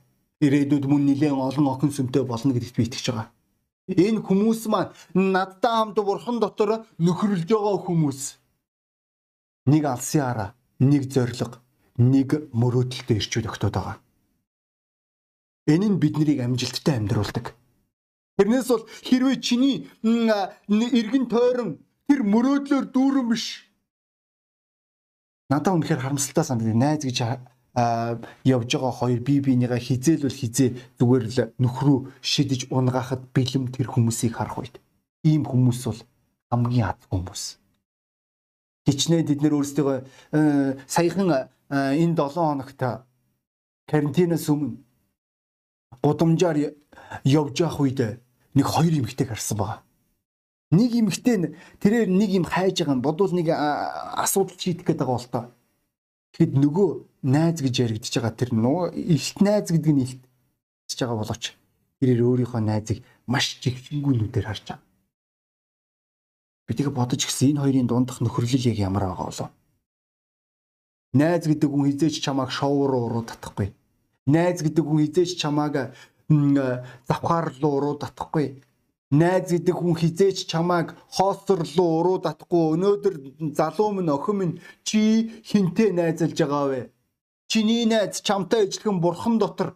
Ирээдүйд 0.44 0.84
мөн 0.86 1.02
нэлээд 1.06 1.34
олон 1.34 1.66
охин 1.68 1.92
сүмтэй 1.92 2.22
болно 2.22 2.54
гэдэгт 2.54 2.76
би 2.76 2.84
итгэж 2.86 3.06
байгаа. 3.10 3.28
Энэ 3.88 4.20
хүмүүс 4.20 4.68
маань 4.68 4.92
надтай 5.14 5.72
хамт 5.72 5.96
бурхан 5.96 6.38
дотор 6.40 6.84
нөхөрлж 7.00 7.48
байгаа 7.48 7.76
хүмүүс. 7.88 8.20
Нэг 9.72 9.82
алсын 9.84 10.22
араа, 10.22 10.50
нэг 10.80 11.08
зориг, 11.08 11.58
нэг 11.96 12.52
мөрөөдөлтөй 12.52 13.16
ирчүүд 13.18 13.48
өгтөд 13.48 13.74
байгаа. 13.74 13.96
Энэ 15.68 15.88
нь 15.88 16.00
биднийг 16.00 16.40
амжилттай 16.40 16.96
амьдруулдаг. 16.96 17.56
Тэрнээс 18.38 18.68
бол 18.70 18.84
хэрвээ 19.08 19.36
чиний 19.42 19.90
эргэн 20.04 21.26
тойрон 21.26 21.82
тэр 22.06 22.22
мөрөөдлөөр 22.22 22.86
дүүрэн 22.94 23.26
биш. 23.28 23.66
Надад 25.50 25.74
үнэхээр 25.74 26.00
харамсалтай 26.00 26.44
санагдав. 26.44 26.76
Найз 26.76 27.02
гэж 27.04 27.18
явж 28.44 28.70
байгаа 28.74 28.94
хоёр 29.00 29.20
бие 29.20 29.40
биенийгээ 29.40 29.78
хизээлвэл 29.78 30.40
хизээ 30.40 30.70
зүгээр 30.98 31.24
л 31.28 31.38
нөхрөө 31.62 31.98
шидэж 32.20 32.60
унгахад 32.74 33.22
бэлэм 33.34 33.70
тэр 33.70 33.88
хүмүүсийг 33.92 34.34
харах 34.34 34.58
үед 34.58 34.76
ийм 35.22 35.44
хүмүүс 35.44 35.80
бол 35.86 36.00
хамгийн 36.50 36.88
ад 36.90 37.00
хүмүүс. 37.12 37.58
Хичнээн 38.88 39.26
бид 39.28 39.40
нэр 39.44 39.54
өөрсдөө 39.60 39.94
саяхан 40.88 41.52
энэ 41.68 42.14
7 42.16 42.32
хоногт 42.34 42.80
карантинаас 43.86 44.48
өмнө 44.48 44.80
гудамжаар 46.02 46.72
явж 47.24 47.56
явах 47.60 47.80
үед 47.80 48.00
нэг 48.54 48.66
хоёр 48.66 48.94
эмэгтэйг 48.96 49.28
харсан 49.28 49.58
байгаа. 49.58 49.80
Нэг 50.70 50.92
эмэгтэй 50.92 51.56
тэрээр 51.80 52.08
нэг 52.08 52.30
юм 52.32 52.44
хайж 52.44 52.80
байгаа 52.80 52.96
юм 52.96 53.02
бодвол 53.02 53.32
нэг 53.32 53.48
асуудал 53.52 54.56
шийдэх 54.56 54.84
гээд 54.84 55.00
байгаа 55.00 55.16
бол 55.16 55.32
тоо. 55.32 55.44
Тэгэд 56.36 56.52
нөгөө 56.60 56.90
найз 57.22 57.58
гэж 57.62 57.74
яригдчихэж 57.84 58.14
байгаа 58.22 58.34
тэр 58.38 58.50
нөгөө 58.54 58.84
илт 58.94 59.38
найз 59.42 59.66
гэдэг 59.72 59.92
нь 59.94 60.02
илтж 60.04 60.98
байгаа 61.00 61.18
болооч 61.18 61.44
тэрээр 61.98 62.20
өөрийнхөө 62.22 62.62
найзыг 62.62 62.98
маш 63.26 63.58
жигшингүй 63.62 64.14
нүдээр 64.18 64.46
харж 64.46 64.64
байгаа. 64.68 64.86
Би 66.66 66.72
тэгээ 66.74 66.94
бодож 66.94 67.22
гисэн 67.24 67.58
энэ 67.58 67.62
хоёрын 67.64 67.88
дундах 67.88 68.18
нөхөрлөл 68.20 68.68
яг 68.70 68.78
ямар 68.78 69.04
байгаа 69.08 69.26
болоо. 69.30 69.48
Найз 71.16 71.44
гэдэг 71.48 71.68
хүн 71.70 71.88
хизээч 71.88 72.20
чамааг 72.20 72.50
шоур 72.52 72.92
уруу 72.94 73.24
татахгүй. 73.24 73.72
Найз 74.28 74.60
гэдэг 74.60 74.84
хүн 74.84 75.00
хизээч 75.08 75.40
чамааг 75.40 75.96
завхаар 77.08 77.46
руу 77.60 77.72
уруу 77.80 77.96
татахгүй 77.96 78.60
найз 79.10 79.48
гэдэг 79.48 79.72
хүн 79.72 79.96
хизээч 79.96 80.44
чамааг 80.52 80.92
хоосор 81.16 81.64
руу 81.64 81.90
уруу 82.00 82.18
татахгүй 82.20 82.76
өнөөдөр 82.76 83.14
залуу 83.56 83.96
минь 83.96 84.12
охин 84.12 84.36
минь 84.36 84.60
чи 84.84 85.32
хинтээ 85.48 85.96
найзалж 85.96 86.36
байгаа 86.36 86.66
вэ 86.68 86.80
чиний 87.50 87.84
найз 87.90 88.20
чамтай 88.26 88.62
ижилхэн 88.66 89.00
бурхан 89.04 89.38
дотор 89.38 89.70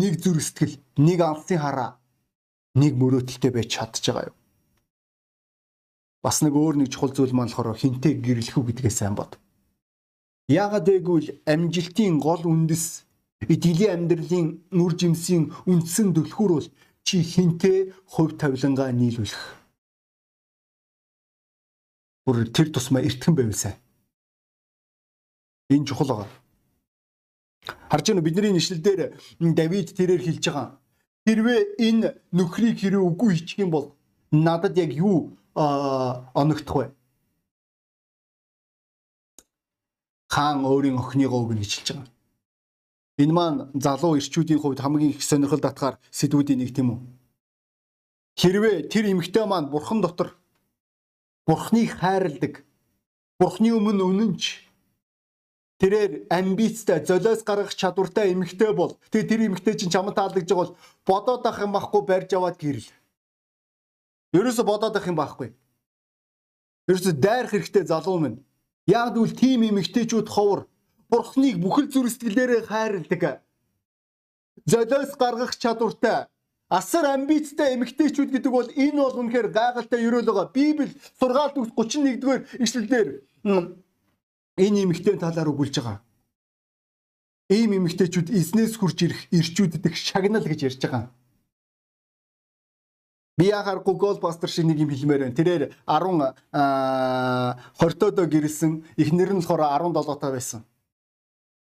нэг 0.00 0.14
зүр 0.22 0.38
сэтгэл 0.42 0.76
нэг 1.06 1.18
алсын 1.20 1.58
хараа 1.64 1.90
нэг 2.80 2.92
мөрөөдөлтэй 3.00 3.52
байж 3.54 3.68
чадж 3.74 4.04
байгаа 4.06 4.28
юу 4.30 4.36
бас 6.24 6.36
нэг 6.44 6.54
өөр 6.54 6.76
нэг 6.78 6.88
чухал 6.92 7.12
зүйл 7.16 7.34
маань 7.34 7.50
болохоор 7.50 7.80
хинтээ 7.82 8.14
гэрлэх 8.24 8.56
үү 8.58 8.66
гэдгээ 8.68 8.94
сайн 8.94 9.14
бод 9.18 9.32
яагаад 10.60 10.86
гэвэл 11.06 11.28
амжилтын 11.52 12.14
гол 12.26 12.42
үндэс 12.52 12.84
итгэлийн 13.48 13.94
амьдралын 13.96 14.46
нүр 14.76 14.92
жимсийн 15.00 15.50
үндсэн 15.70 16.14
түлхүүр 16.14 16.52
бол 16.54 16.68
чи 17.06 17.22
хинтээ 17.22 17.92
хувь 18.06 18.38
тавилангаа 18.38 18.90
нийлүүлэх. 18.94 19.42
Бүр 22.24 22.46
тэр 22.54 22.70
тусмаа 22.70 23.02
эртгэн 23.02 23.34
байвал 23.34 23.58
сайн. 23.58 23.76
Энэ 25.74 25.86
чухал 25.86 26.08
байгаа. 26.08 26.41
Харж 27.92 28.08
байна 28.08 28.24
бидний 28.24 28.52
нэшлэл 28.56 28.80
дээр 28.80 29.00
Давид 29.52 29.92
тэрээр 29.92 30.24
хэлж 30.24 30.44
байгаа. 30.48 30.80
Хэрвээ 31.28 31.60
энэ 31.76 32.08
нөхрийг 32.32 32.80
хэрэг 32.80 33.04
үгүй 33.04 33.36
хийчих 33.36 33.60
юм 33.60 33.70
бол 33.70 33.92
надад 34.32 34.80
яг 34.80 34.96
юу 34.96 35.36
оногдох 35.52 36.76
вэ? 36.76 36.86
Хаан 40.32 40.64
өөрийн 40.64 40.96
охиныгоо 40.96 41.44
өгнө 41.44 41.60
гэж 41.60 41.72
хэлж 41.76 41.88
байгаа. 41.92 42.08
Энэ 43.20 43.36
маань 43.36 43.68
залуу 43.76 44.16
ирчүүдийн 44.16 44.60
хувьд 44.64 44.80
хамгийн 44.80 45.12
их 45.12 45.20
сонирхол 45.20 45.60
татгаар 45.60 46.00
сэдвүүдийн 46.08 46.64
нэг 46.64 46.72
тийм 46.72 46.96
үү? 46.96 47.00
Хэрвээ 48.40 48.88
тэр 48.88 49.12
эмэгтэй 49.12 49.44
маань 49.44 49.68
бурхан 49.68 50.00
дотор 50.00 50.32
бурхныг 51.44 52.00
хайрладаг, 52.00 52.64
бурхны 53.36 53.68
өмнө 53.76 54.00
үнэнч 54.08 54.71
тэрээр 55.82 56.30
амбицтай, 56.30 57.02
золиос 57.02 57.42
гаргах 57.42 57.74
чадвартай 57.74 58.30
эмэгтэй 58.30 58.70
бол. 58.70 58.94
Тэгээ 59.10 59.28
тэр 59.28 59.40
эмэгтэй 59.50 59.74
чинь 59.74 59.90
чамд 59.90 60.14
таалагдж 60.14 60.46
байгаа 60.46 60.70
бол 60.70 60.76
бодоод 61.02 61.42
ах 61.50 61.58
юм 61.58 61.74
байхгүй 61.74 62.02
барьж 62.06 62.30
аваад 62.38 62.56
гэрэл. 62.62 62.90
Ерөөсө 64.38 64.62
бодоод 64.62 64.94
ах 64.94 65.06
юм 65.10 65.18
байхгүй. 65.18 65.50
Ерөөсө 66.86 67.12
дайрах 67.18 67.50
хэрэгтэй 67.50 67.84
залуу 67.90 68.18
минь. 68.22 68.38
Яг 68.86 69.10
тэгвэл 69.10 69.34
тийм 69.34 69.66
эмэгтэйчүүд 69.66 70.28
ховор 70.30 70.70
бурхныг 71.10 71.58
бүхэл 71.58 71.90
зүрх 71.90 72.14
сэтгэлээрээ 72.14 72.62
хайрладаг. 72.70 73.42
Золиос 74.70 75.18
гаргах 75.18 75.58
чадвартай 75.58 76.30
асар 76.72 77.04
амбицтай 77.10 77.74
эмэгтэйчүүд 77.74 78.30
гэдэг 78.32 78.52
бол 78.52 78.68
энэ 78.70 78.96
бол 79.02 79.18
үнэхээр 79.20 79.48
гайхалтай 79.52 80.00
ерөөл 80.06 80.30
байгаа. 80.30 80.48
Библи 80.54 80.88
сургаалт 81.20 81.58
31-р 81.58 82.40
ишлэлдэр 82.64 83.08
энэ 84.56 84.84
эмэгтэй 84.84 85.16
талаар 85.16 85.48
өгүүлж 85.48 85.76
байгаа. 85.80 85.98
Ийм 87.52 87.72
эмэгтэйчүүд 87.76 88.28
эзнээс 88.32 88.76
хурж 88.76 88.98
ирэх 89.04 89.20
ирчүүддэг 89.32 89.94
шагнал 89.96 90.44
гэж 90.44 90.60
ярьж 90.68 90.80
байгаа. 90.84 91.10
Би 93.36 93.48
яхааргүй 93.48 93.96
гол 93.96 94.18
пастор 94.20 94.50
шиг 94.50 94.66
нэг 94.68 94.78
юм 94.78 94.90
хэлмээр 94.92 95.32
байна. 95.32 95.36
Тэрээр 95.36 95.62
10 95.88 96.36
20-тоо 97.80 98.26
гэрэлсэн 98.28 98.84
эхнэр 98.96 99.32
нь 99.32 99.40
болохоор 99.40 99.62
17 99.88 100.20
таа 100.20 100.32
байсан. 100.32 100.60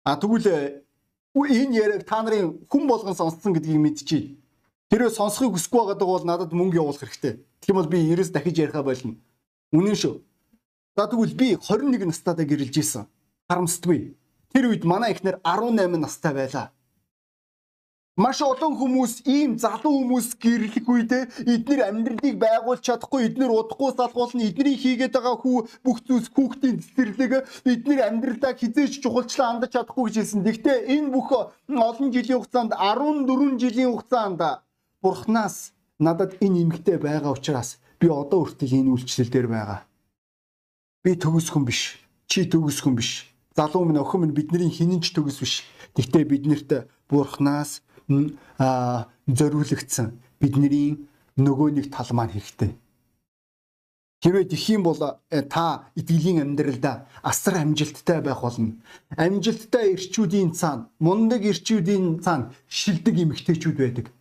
А 0.05 0.15
тэгвэл 0.21 0.85
энэ 1.33 1.75
яриаг 1.75 2.03
та 2.05 2.21
нарын 2.21 2.61
хүн 2.69 2.87
болгон 2.87 3.17
сонссон 3.17 3.53
гэдгийг 3.57 3.81
мэдчихэе. 3.81 4.37
Тэрөө 4.89 5.09
сонсохыг 5.11 5.57
хүсэхгүй 5.57 5.81
байгаад 5.81 6.01
бол 6.05 6.25
надад 6.25 6.53
мөнгө 6.53 6.79
явуулах 6.79 7.01
хэрэгтэй. 7.01 7.43
Тэгэх 7.59 7.69
юм 7.73 7.79
бол 7.81 7.91
би 7.91 7.97
90-с 8.05 8.31
дахиж 8.31 8.55
яриха 8.57 8.83
болно. 8.85 9.17
Үнэн 9.73 9.97
шүү. 9.97 10.21
За 10.97 11.05
тэгвэл 11.05 11.37
би 11.37 11.53
21 11.61 12.09
настайдаа 12.09 12.41
гэрэлж 12.49 12.75
исэн. 12.81 13.05
Харамсдаггүй. 13.45 14.17
Тэр 14.49 14.65
үед 14.73 14.81
манай 14.81 15.13
эхнэр 15.13 15.37
18 15.45 15.93
настай 15.93 16.33
байлаа. 16.33 16.73
Маш 18.17 18.41
олон 18.41 18.73
хүмүүс 18.81 19.29
ийм 19.29 19.61
залуу 19.61 19.93
хүмүүс 19.93 20.41
гэрлэх 20.41 20.89
үедээ 20.89 21.23
эдгээр 21.53 21.81
амьдралыг 21.85 22.35
байгуулж 22.41 22.81
чадахгүй, 22.81 23.29
эдгээр 23.29 23.53
удахгүй 23.53 23.93
салгуулна, 23.93 24.41
эдний 24.49 24.73
хийгээд 24.73 25.13
байгаа 25.13 25.37
хүү 25.37 25.57
бүх 25.85 26.01
зүйлс 26.01 26.33
хүүхдийн 26.33 26.81
цэцэрлэг, 26.81 27.45
эдгээр 27.61 28.01
амьдралдаа 28.09 28.57
хизээч 28.57 29.05
чухалчлаа 29.05 29.53
хандаж 29.53 29.77
чадахгүй 29.77 30.09
гэж 30.09 30.15
хэлсэн. 30.17 30.41
Гэхдээ 30.49 30.77
энэ 30.97 31.13
бүх 31.13 31.29
олон 31.69 32.09
жилийн 32.09 32.41
хугацаанд 32.41 32.73
14 32.73 33.61
жилийн 33.61 33.93
хугацаанд 33.93 34.65
Бурханаас 35.05 35.77
надад 36.01 36.41
энэ 36.41 36.65
эмгтэй 36.65 36.97
байгаа 36.97 37.37
учраас 37.37 37.77
би 38.01 38.09
одоо 38.09 38.49
хүртэл 38.49 38.81
энэ 38.81 38.97
үйлчлэл 38.97 39.29
дээр 39.29 39.45
байгаа. 39.45 39.86
Би 41.07 41.15
төгс 41.15 41.47
хүн 41.55 41.63
биш. 41.63 41.95
Чи 42.27 42.43
төгс 42.51 42.83
хүн 42.83 42.99
биш. 42.99 43.31
Залуу 43.55 43.87
минь 43.87 43.95
охин 43.95 44.27
минь 44.27 44.35
бидний 44.35 44.67
хинэнч 44.67 45.15
төгс 45.15 45.39
биш. 45.39 45.63
Гэхдээ 45.95 46.27
биднэрт 46.27 46.83
Бурханаас 47.07 47.79
зориулагдсан 48.11 50.19
бидний 50.43 51.07
нөгөө 51.39 51.79
нэг 51.79 51.87
тал 51.95 52.11
маань 52.11 52.35
хэрэгтэй. 52.35 52.75
Хэрвээ 54.19 54.51
тэх 54.51 54.67
юм 54.67 54.83
бол 54.83 54.99
э, 54.99 55.47
та 55.47 55.87
итгэлийн 55.95 56.43
амьдралдаа 56.43 57.07
асар 57.23 57.63
амжилттай 57.63 58.19
байх 58.19 58.43
болно. 58.43 58.75
Амжилттай 59.15 59.95
ирчүүдийн 59.95 60.51
цаана, 60.59 60.91
мундаг 60.99 61.47
ирчүүдийн 61.47 62.19
цаана 62.19 62.51
шилдэг 62.67 63.15
эмэгтэйчүүд 63.15 63.77
байдаг. 63.79 64.11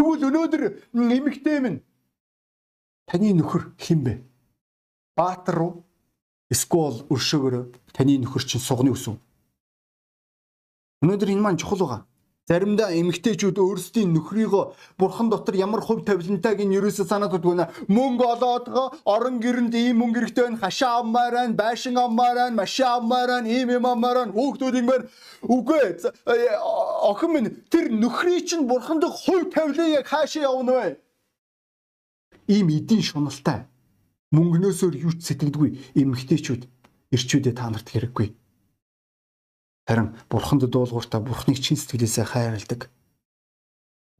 Тэгвэл 0.00 0.24
өнөөдөр 0.24 0.62
эмэгтэй 0.96 1.60
минь 1.60 1.84
таны 3.04 3.28
нөхөр 3.36 3.76
хэн 3.76 4.00
бэ? 4.08 4.14
Баатар 5.20 5.56
руу 5.60 5.84
Эсвэл 6.50 7.06
өршөөгөр 7.14 7.54
таны 7.94 8.18
нөхөр 8.18 8.42
чинь 8.42 8.62
сугны 8.62 8.90
өсөв. 8.90 9.14
Өнөөдөр 11.06 11.30
энэ 11.30 11.44
маань 11.46 11.60
чухал 11.62 11.78
байгаа. 11.78 12.02
Заримдаа 12.50 12.90
эмэгтэйчүүд 12.98 13.62
өөрсдийн 13.62 14.10
нөхрийгөө 14.10 14.64
бурхан 14.98 15.30
дотор 15.30 15.54
ямар 15.54 15.78
хувь 15.86 16.02
тавилантайг 16.02 16.58
нь 16.66 16.74
ерөөсөө 16.74 17.06
санаад 17.06 17.38
нэ. 17.38 17.70
Мөнгө 17.86 18.26
олоодгоо 18.34 18.86
орон 19.06 19.38
герэнд 19.38 19.70
ийм 19.78 20.02
мөнгө 20.02 20.18
хэрэгтэй 20.18 20.44
байна. 20.50 20.58
Хашаа 20.58 20.98
аммаар 20.98 21.34
байна, 21.38 21.54
байшин 21.54 21.94
аммаар 21.94 22.36
байна, 22.50 22.58
машин 22.58 22.90
аммаар 22.90 23.28
байна, 23.30 23.46
ийм 23.46 23.70
юм 23.70 23.86
аммаар 23.86 24.16
байна. 24.18 24.34
Хүүхдүүд 24.34 24.78
ингэмээр 24.82 25.02
үгүй 25.46 25.78
э, 25.78 25.94
охин 27.06 27.30
минь 27.30 27.54
тэр 27.70 27.86
нөхрий 27.94 28.42
чинь 28.42 28.66
бурханд 28.66 29.06
хувь 29.06 29.46
тавилан 29.54 29.94
яг 29.94 30.10
хаашаа 30.10 30.50
явна 30.50 30.72
вэ? 30.74 30.98
Ийм 32.50 32.66
эдийн 32.74 33.06
шуналтай 33.06 33.69
мөнгнөөсөө 34.30 34.94
юу 35.02 35.12
ч 35.18 35.26
сэтгэдэггүй 35.26 35.70
эмгтээчүүд 35.98 36.62
ирчүүдээ 37.10 37.54
та 37.58 37.66
нарт 37.66 37.90
хэрэггүй. 37.90 38.28
Харин 39.90 40.14
бурханд 40.30 40.70
дуулууртаа 40.70 41.18
бурхныг 41.18 41.58
чин 41.58 41.74
сэтгэлээсээ 41.74 42.26
хайрладаг. 42.30 42.86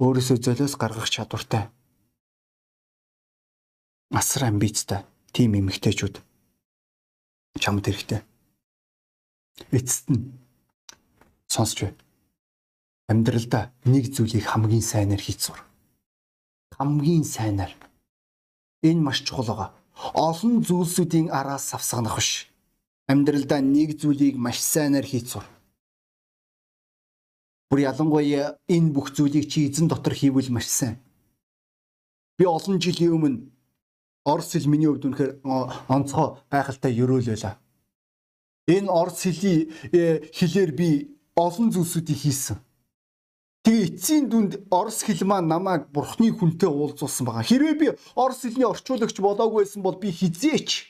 Өөрөөсөө 0.02 0.38
золиос 0.42 0.74
гаргах 0.74 1.06
чадвартай. 1.06 1.70
Асар 4.10 4.50
амбицтай 4.50 5.06
тийм 5.30 5.54
эмгтээчүүд 5.54 6.18
чамд 7.62 7.86
хэрэгтэй. 7.86 8.26
Эцэст 9.70 10.10
нь 10.10 10.34
сонсч 11.46 11.86
бай. 11.86 11.94
Амьдралдаа 13.06 13.70
нэг 13.86 14.10
зүйлийг 14.10 14.42
хамгийн 14.42 14.82
сайнаар 14.82 15.22
хийж 15.22 15.38
сур. 15.54 15.58
Хамгийн 16.74 17.22
сайнаар. 17.22 17.70
Энэ 18.82 19.02
маш 19.06 19.22
чухал 19.22 19.46
байгаа 19.46 19.79
олон 20.14 20.62
зүйлсүүдийн 20.64 21.28
араас 21.30 21.70
савсганах 21.70 22.16
биш. 22.16 22.48
Амьдралдаа 23.08 23.60
нэг 23.60 24.00
зүйлийг 24.00 24.36
маш 24.36 24.58
сайнаар 24.60 25.04
хийж 25.04 25.26
сур. 25.32 25.44
Бүр 27.68 27.80
ялангуяа 27.90 28.58
энэ 28.68 28.92
бүх 28.94 29.12
зүйлийг 29.14 29.46
чи 29.50 29.68
эзэн 29.68 29.88
дотор 29.88 30.14
хийвэл 30.14 30.50
маш 30.50 30.66
сайн. 30.66 30.96
Би 32.38 32.44
олон 32.46 32.80
жилийн 32.80 33.14
өмнө 33.14 33.40
Орос 34.24 34.52
хэл 34.52 34.68
миний 34.68 34.86
хувьд 34.86 35.04
үнэхээр 35.08 35.32
онцгой 35.88 36.36
гайхалтай 36.52 36.92
ерөөл 36.92 37.32
байлаа. 37.32 37.56
Энэ 38.68 38.92
Орос 38.92 39.24
хэлий 39.24 39.72
э, 39.92 40.28
хэлээр 40.28 40.72
би 40.76 40.88
олон 41.36 41.72
зүйлсүүдийг 41.72 42.18
хийсэн. 42.20 42.56
Тэгээ 43.60 43.86
эцсийн 43.92 44.24
дүнд 44.32 44.52
орос 44.72 45.04
хэл 45.04 45.28
маань 45.28 45.48
намайг 45.52 45.92
бурхны 45.92 46.32
хүнтэй 46.32 46.70
уулзуулсан 46.72 47.28
байгаа. 47.28 47.44
Хэрвээ 47.44 47.76
би 47.76 47.86
орос 48.16 48.40
хэлний 48.40 48.64
орчуулагч 48.64 49.20
болоогүй 49.20 49.68
байсан 49.68 49.84
бол 49.84 50.00
би 50.00 50.08
хизээч 50.08 50.88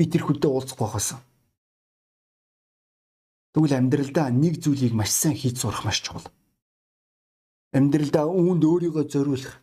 би 0.00 0.02
тэр 0.08 0.24
хүнтэй 0.24 0.48
уулзахгүй 0.48 0.88
байсан. 0.88 1.20
Тэгвэл 3.52 3.76
амьдралдаа 3.76 4.32
нэг 4.32 4.64
зүйлийг 4.64 4.96
маш 4.96 5.12
сайн 5.12 5.36
хийж 5.36 5.60
сурах 5.60 5.84
маш 5.84 6.00
чухал. 6.00 6.24
Амьдралдаа 7.76 8.32
үүнд 8.32 8.64
өөрийгөө 8.64 9.04
зориулах. 9.04 9.60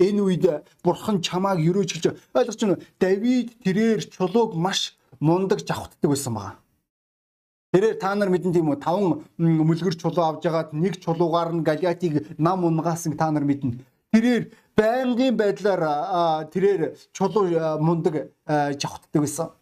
Энэ 0.00 0.20
үед 0.24 0.44
бурхан 0.80 1.20
чамааг 1.20 1.60
өрөөж 1.60 1.90
хэлж 1.92 2.06
ойлгож 2.32 2.60
байна? 2.64 2.80
Давид 2.96 3.48
тэрээр 3.60 4.00
чулууг 4.08 4.56
маш 4.56 4.96
мундаг 5.20 5.60
завхтдаг 5.60 6.08
байсан 6.10 6.32
байгаа. 6.34 6.56
Тэрээр 7.76 8.00
та 8.00 8.16
нар 8.16 8.32
мэдэн 8.32 8.56
тийм 8.56 8.72
үү 8.72 8.80
таван 8.80 9.20
мүлгэр 9.36 10.00
чулуу 10.00 10.24
авж 10.24 10.48
ягаад 10.48 10.72
нэг 10.72 10.96
чулуугаар 10.96 11.52
нь 11.52 11.60
галиатыг 11.60 12.40
нам 12.40 12.64
унгаасан 12.64 13.20
та 13.20 13.28
нар 13.28 13.44
мэднэ. 13.44 13.84
Тэрээр 14.16 14.48
байнгын 14.72 15.36
байдлаар 15.36 16.48
тэрээр 16.48 16.96
чулуу 17.12 17.52
мундаг 17.76 18.32
жавхтдаг 18.48 19.20
байсан. 19.20 19.52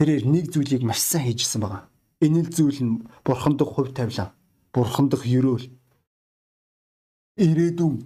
Тэрээр 0.00 0.24
нэг 0.32 0.48
зүйлийг 0.48 0.80
маш 0.80 1.04
сайн 1.04 1.28
хийжсэн 1.28 1.60
байгаа. 1.60 1.84
Энэ 2.24 2.48
л 2.48 2.56
зүйл 2.56 2.80
нь 2.80 3.04
бурхандах 3.20 3.68
хувь 3.68 3.92
тавилан, 3.92 4.32
бурхандах 4.72 5.28
ерөөл. 5.28 5.68
Ирээдүйн 7.36 8.00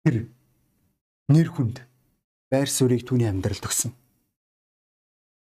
тэр 0.00 0.32
нэр 1.28 1.48
хүнд 1.52 1.84
байр 2.48 2.72
суурийг 2.72 3.04
түүний 3.04 3.28
амьдралд 3.28 3.68
өгсөн. 3.68 3.92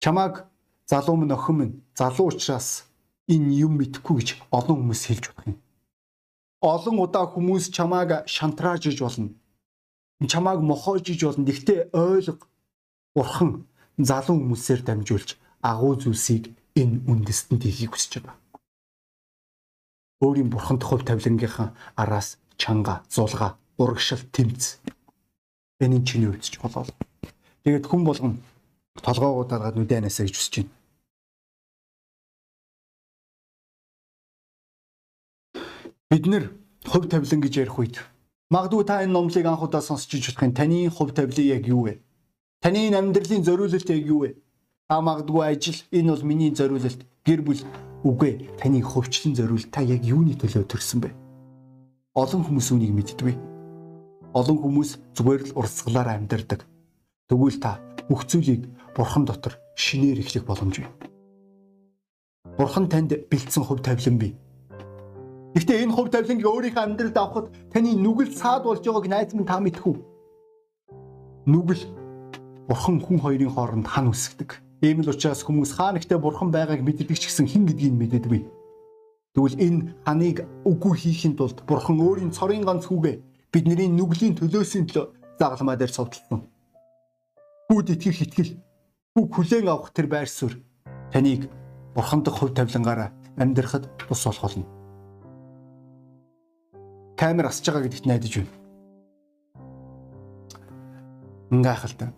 Чамааг 0.02 0.50
залуу 0.92 1.16
минь 1.16 1.32
охин 1.38 1.56
минь 1.58 1.74
залуу 1.96 2.28
учраас 2.28 2.84
энэ 3.32 3.56
юм 3.66 3.80
мэдхгүй 3.80 4.16
гэж 4.20 4.30
олон 4.52 4.76
хүмүүс 4.80 5.04
хэлж 5.08 5.26
бодох 5.32 5.48
юм. 5.48 5.58
Олон 6.60 6.98
удаа 7.00 7.26
хүмүүс 7.32 7.72
чамааг 7.76 8.28
шантрааж 8.28 8.92
иж 8.92 9.00
болно. 9.00 9.32
Чамааг 10.32 10.60
мохоож 10.60 11.08
иж 11.08 11.24
болно. 11.24 11.48
Гэхдээ 11.48 11.96
ойлго. 11.96 12.44
Бурхан 13.16 13.66
залуу 13.98 14.36
хүмүүсээр 14.36 14.82
дамжуулж 14.84 15.40
агуу 15.64 15.96
зүйлсийг 15.96 16.52
энэ 16.76 17.08
үндэстэнд 17.08 17.64
хийхийг 17.64 17.96
хүсэж 17.96 18.14
байгаа. 18.20 18.36
Өөрийн 20.22 20.52
бурханд 20.52 20.84
хувь 20.84 21.08
тавилангийнхаа 21.08 21.72
араас 21.96 22.38
чанга, 22.60 23.02
зулга, 23.10 23.58
урагшил, 23.80 24.22
тэмц. 24.36 24.78
Энэ 25.80 26.04
чиний 26.06 26.30
үтсч 26.30 26.60
болоо. 26.62 26.86
Тэгээд 27.64 27.88
хүн 27.90 28.04
болгон 28.06 28.34
толгоогоо 29.02 29.46
дараад 29.50 29.76
нүдэнээсэ 29.80 30.30
гэж 30.30 30.36
хүсэж 30.38 30.56
байна. 30.62 30.81
Бид 36.12 36.28
нэр 36.28 36.52
хувь 36.84 37.08
тавилан 37.08 37.40
гэж 37.40 37.54
ярих 37.64 37.80
үед 37.80 37.96
магадгүй 38.52 38.84
та 38.84 39.00
энэ 39.00 39.16
номлыг 39.16 39.48
анх 39.48 39.64
удаа 39.64 39.80
сонсч 39.80 40.12
юм. 40.12 40.52
Таны 40.52 40.92
хувь 40.92 41.16
тавилан 41.16 41.48
яг 41.48 41.64
юу 41.72 41.88
вэ? 41.88 42.04
Таны 42.60 42.92
амьдралын 42.92 43.48
зориулалт 43.48 43.88
яг 43.88 44.04
юу 44.04 44.28
вэ? 44.28 44.36
Та 44.92 45.00
магадгүй 45.00 45.40
ажил 45.48 45.80
энэ 45.88 46.12
бол 46.12 46.24
миний 46.28 46.52
зориулалт. 46.52 47.08
Гэр 47.24 47.42
бүл 47.48 47.64
үгүй 48.04 48.52
таны 48.60 48.84
хөвчлэн 48.84 49.40
зориул 49.40 49.64
та 49.72 49.80
яг 49.88 50.04
юуны 50.04 50.36
төлөө 50.36 50.68
төрсөн 50.68 51.00
бэ? 51.00 51.16
Олон 52.12 52.44
хүмүүс 52.44 52.76
үнийг 52.76 52.92
мэддэг. 52.92 53.40
Олон 54.36 54.60
хүмүүс 54.60 55.16
зүгээр 55.16 55.42
л 55.48 55.56
урсгалаар 55.64 56.20
амьдардаг. 56.20 56.68
Тэгвэл 57.32 57.64
та 57.64 57.80
бүх 58.12 58.28
зүйлийг 58.28 58.68
бурхан 59.00 59.24
дотор 59.24 59.56
шинээр 59.80 60.20
эхлэх 60.20 60.44
боломж 60.44 60.76
бий. 60.84 60.92
Бурхан 62.60 62.92
танд 62.92 63.16
бэлдсэн 63.32 63.64
хөв 63.64 63.80
тавилан 63.80 64.20
бий. 64.20 64.36
Гэхдээ 65.52 65.84
энэ 65.84 65.92
хөв 65.92 66.08
тавиланыг 66.08 66.48
өөрийнхөө 66.48 66.84
амьдралд 66.88 67.18
авахд 67.20 67.48
таны 67.76 67.92
нүгэл 68.00 68.32
саад 68.32 68.64
болж 68.64 68.80
байгааг 68.88 69.08
найз 69.12 69.36
минь 69.36 69.44
та 69.44 69.60
мэдэх 69.60 69.84
үү? 69.84 69.98
Нүгэл 71.52 71.84
бурхан 72.72 73.04
хүн 73.04 73.20
хоёрын 73.20 73.52
хооронд 73.52 73.88
хан 73.88 74.08
үсгдэг. 74.08 74.64
Ийм 74.80 75.04
л 75.04 75.12
учраас 75.12 75.44
хүмүүс 75.44 75.76
хаа 75.76 75.92
нэгтээ 75.92 76.24
бурхан 76.24 76.56
байгааг 76.56 76.80
мэддэг 76.80 77.20
ч 77.20 77.28
гэсэн 77.28 77.52
хэн 77.52 77.68
гэдгийг 77.68 77.96
мэддэггүй. 78.00 78.42
Тэгвэл 79.36 79.60
энэ 79.60 79.80
ханыг 80.08 80.48
үгүй 80.64 80.94
хийхин 80.96 81.36
тулд 81.36 81.68
бурхан 81.68 82.00
өөрийн 82.00 82.32
цорын 82.32 82.64
ганц 82.64 82.88
хүүгээ 82.88 83.20
бидний 83.52 83.92
нүглийн 83.92 84.40
төлөөсийн 84.40 84.88
төлөө 84.88 85.36
загалмаа 85.36 85.76
дээр 85.76 85.92
цовдлсон. 85.92 86.48
Хүүд 87.68 87.88
итгэх 87.92 88.24
итгэл, 88.24 88.56
бүх 89.16 89.28
хүлээн 89.36 89.68
авах 89.68 89.92
тэр 89.92 90.08
байр 90.08 90.32
суурь 90.32 90.64
таныг 91.12 91.52
бурхан 91.96 92.24
дахь 92.24 92.40
хувь 92.40 92.56
тавилангаараа 92.56 93.12
амьдрахад 93.36 93.88
тус 94.00 94.24
болох 94.24 94.44
болно. 94.48 94.81
Камер 97.22 97.46
асж 97.54 97.62
байгаа 97.70 97.86
гэдэгт 97.86 98.10
найдаж 98.10 98.34
байна. 98.34 98.50
Гайхалтай. 101.54 102.10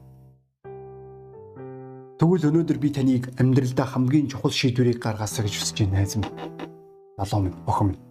Тэгвэл 2.15 2.47
өнөөдөр 2.47 2.79
би 2.79 2.87
таныг 2.87 3.27
амьдралдаа 3.35 3.83
хамгийн 3.83 4.31
чухал 4.31 4.55
шийдвэрийг 4.55 5.03
гаргаасаа 5.03 5.43
гэж 5.43 5.59
хүсэж 5.59 5.77
байна 5.83 5.99
найз 5.99 6.15
минь. 6.15 6.31
Залуу 7.19 7.43
минь, 7.43 7.59
охин 7.67 7.87
минь. 7.91 8.01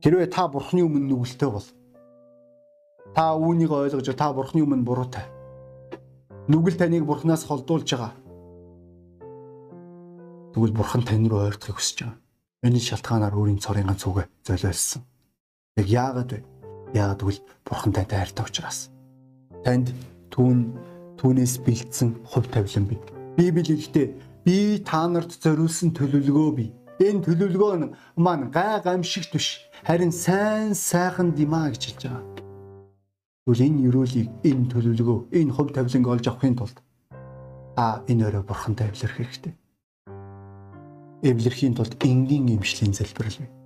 Хэрвээ 0.00 0.32
та 0.32 0.48
бурхны 0.48 0.80
өмнө 0.80 1.12
нүгэлтэй 1.12 1.50
бол 1.52 1.68
Та 3.12 3.36
үүнийг 3.36 3.68
ойлгож 3.68 4.08
та 4.16 4.32
бурхны 4.32 4.64
өмнө 4.64 4.88
буруутай. 4.88 5.28
Нүгэл 6.48 6.80
таныг 6.80 7.04
бурхнаас 7.04 7.44
холдуулж 7.44 7.84
байгаа. 7.84 8.16
Тэгвэл 10.56 10.72
бурхан 10.72 11.04
тань 11.04 11.28
руу 11.28 11.44
ойртохыг 11.44 11.76
хүсэж 11.76 12.08
байгаа. 12.08 12.16
Энэ 12.64 12.80
шалтгаанаар 12.80 13.36
өөрийн 13.36 13.60
цорын 13.60 13.92
ганц 13.92 14.08
үгэ 14.08 14.24
золиолсон. 14.40 15.09
Яг 15.76 15.86
яагаад 15.86 16.30
вэ? 16.32 16.40
Яагаад 16.94 17.20
гэвэл 17.22 17.40
бурхан 17.62 17.92
тантай 17.92 18.18
хайртай 18.18 18.44
учраас. 18.46 18.90
Танд 19.62 19.94
түүн 20.34 20.74
түүнээс 21.20 21.62
бэлдсэн 21.62 22.26
хувь 22.26 22.48
тавилан 22.50 22.86
бий. 22.90 22.98
Библи 23.36 23.62
хэлэхдээ 23.62 24.06
би 24.42 24.82
та 24.82 25.06
нарт 25.06 25.36
зориулсан 25.38 25.94
төлөвлөгөө 25.94 26.50
бий. 26.56 26.70
Энэ 26.98 27.22
төлөвлөгөө 27.22 27.74
нь 27.78 27.92
маань 28.16 28.50
гай 28.50 28.80
гамшигт 28.82 29.30
биш 29.32 29.70
харин 29.86 30.12
сайн 30.12 30.74
сайхан 30.74 31.32
димаа 31.36 31.70
гэж 31.70 31.82
хэлж 31.86 32.02
байгаа. 32.08 32.24
Тэгвэл 33.46 33.66
энэ 33.66 33.84
ерөөлийг 33.88 34.28
энэ 34.44 34.68
төлөвлөгөө 34.72 35.18
энэ 35.38 35.54
хувь 35.54 35.72
тавиланг 35.72 36.06
олж 36.08 36.24
авахын 36.28 36.56
тулд 36.58 36.76
та 37.76 38.04
энэ 38.10 38.26
өрөө 38.28 38.44
бурхантай 38.44 38.90
эвлэрэх 38.90 39.16
хэрэгтэй. 39.16 39.54
Эвлэрхийн 41.24 41.74
тулд 41.76 41.94
энгийн 42.04 42.48
имшлийн 42.56 42.92
залбирал 42.92 43.38
бий. 43.40 43.59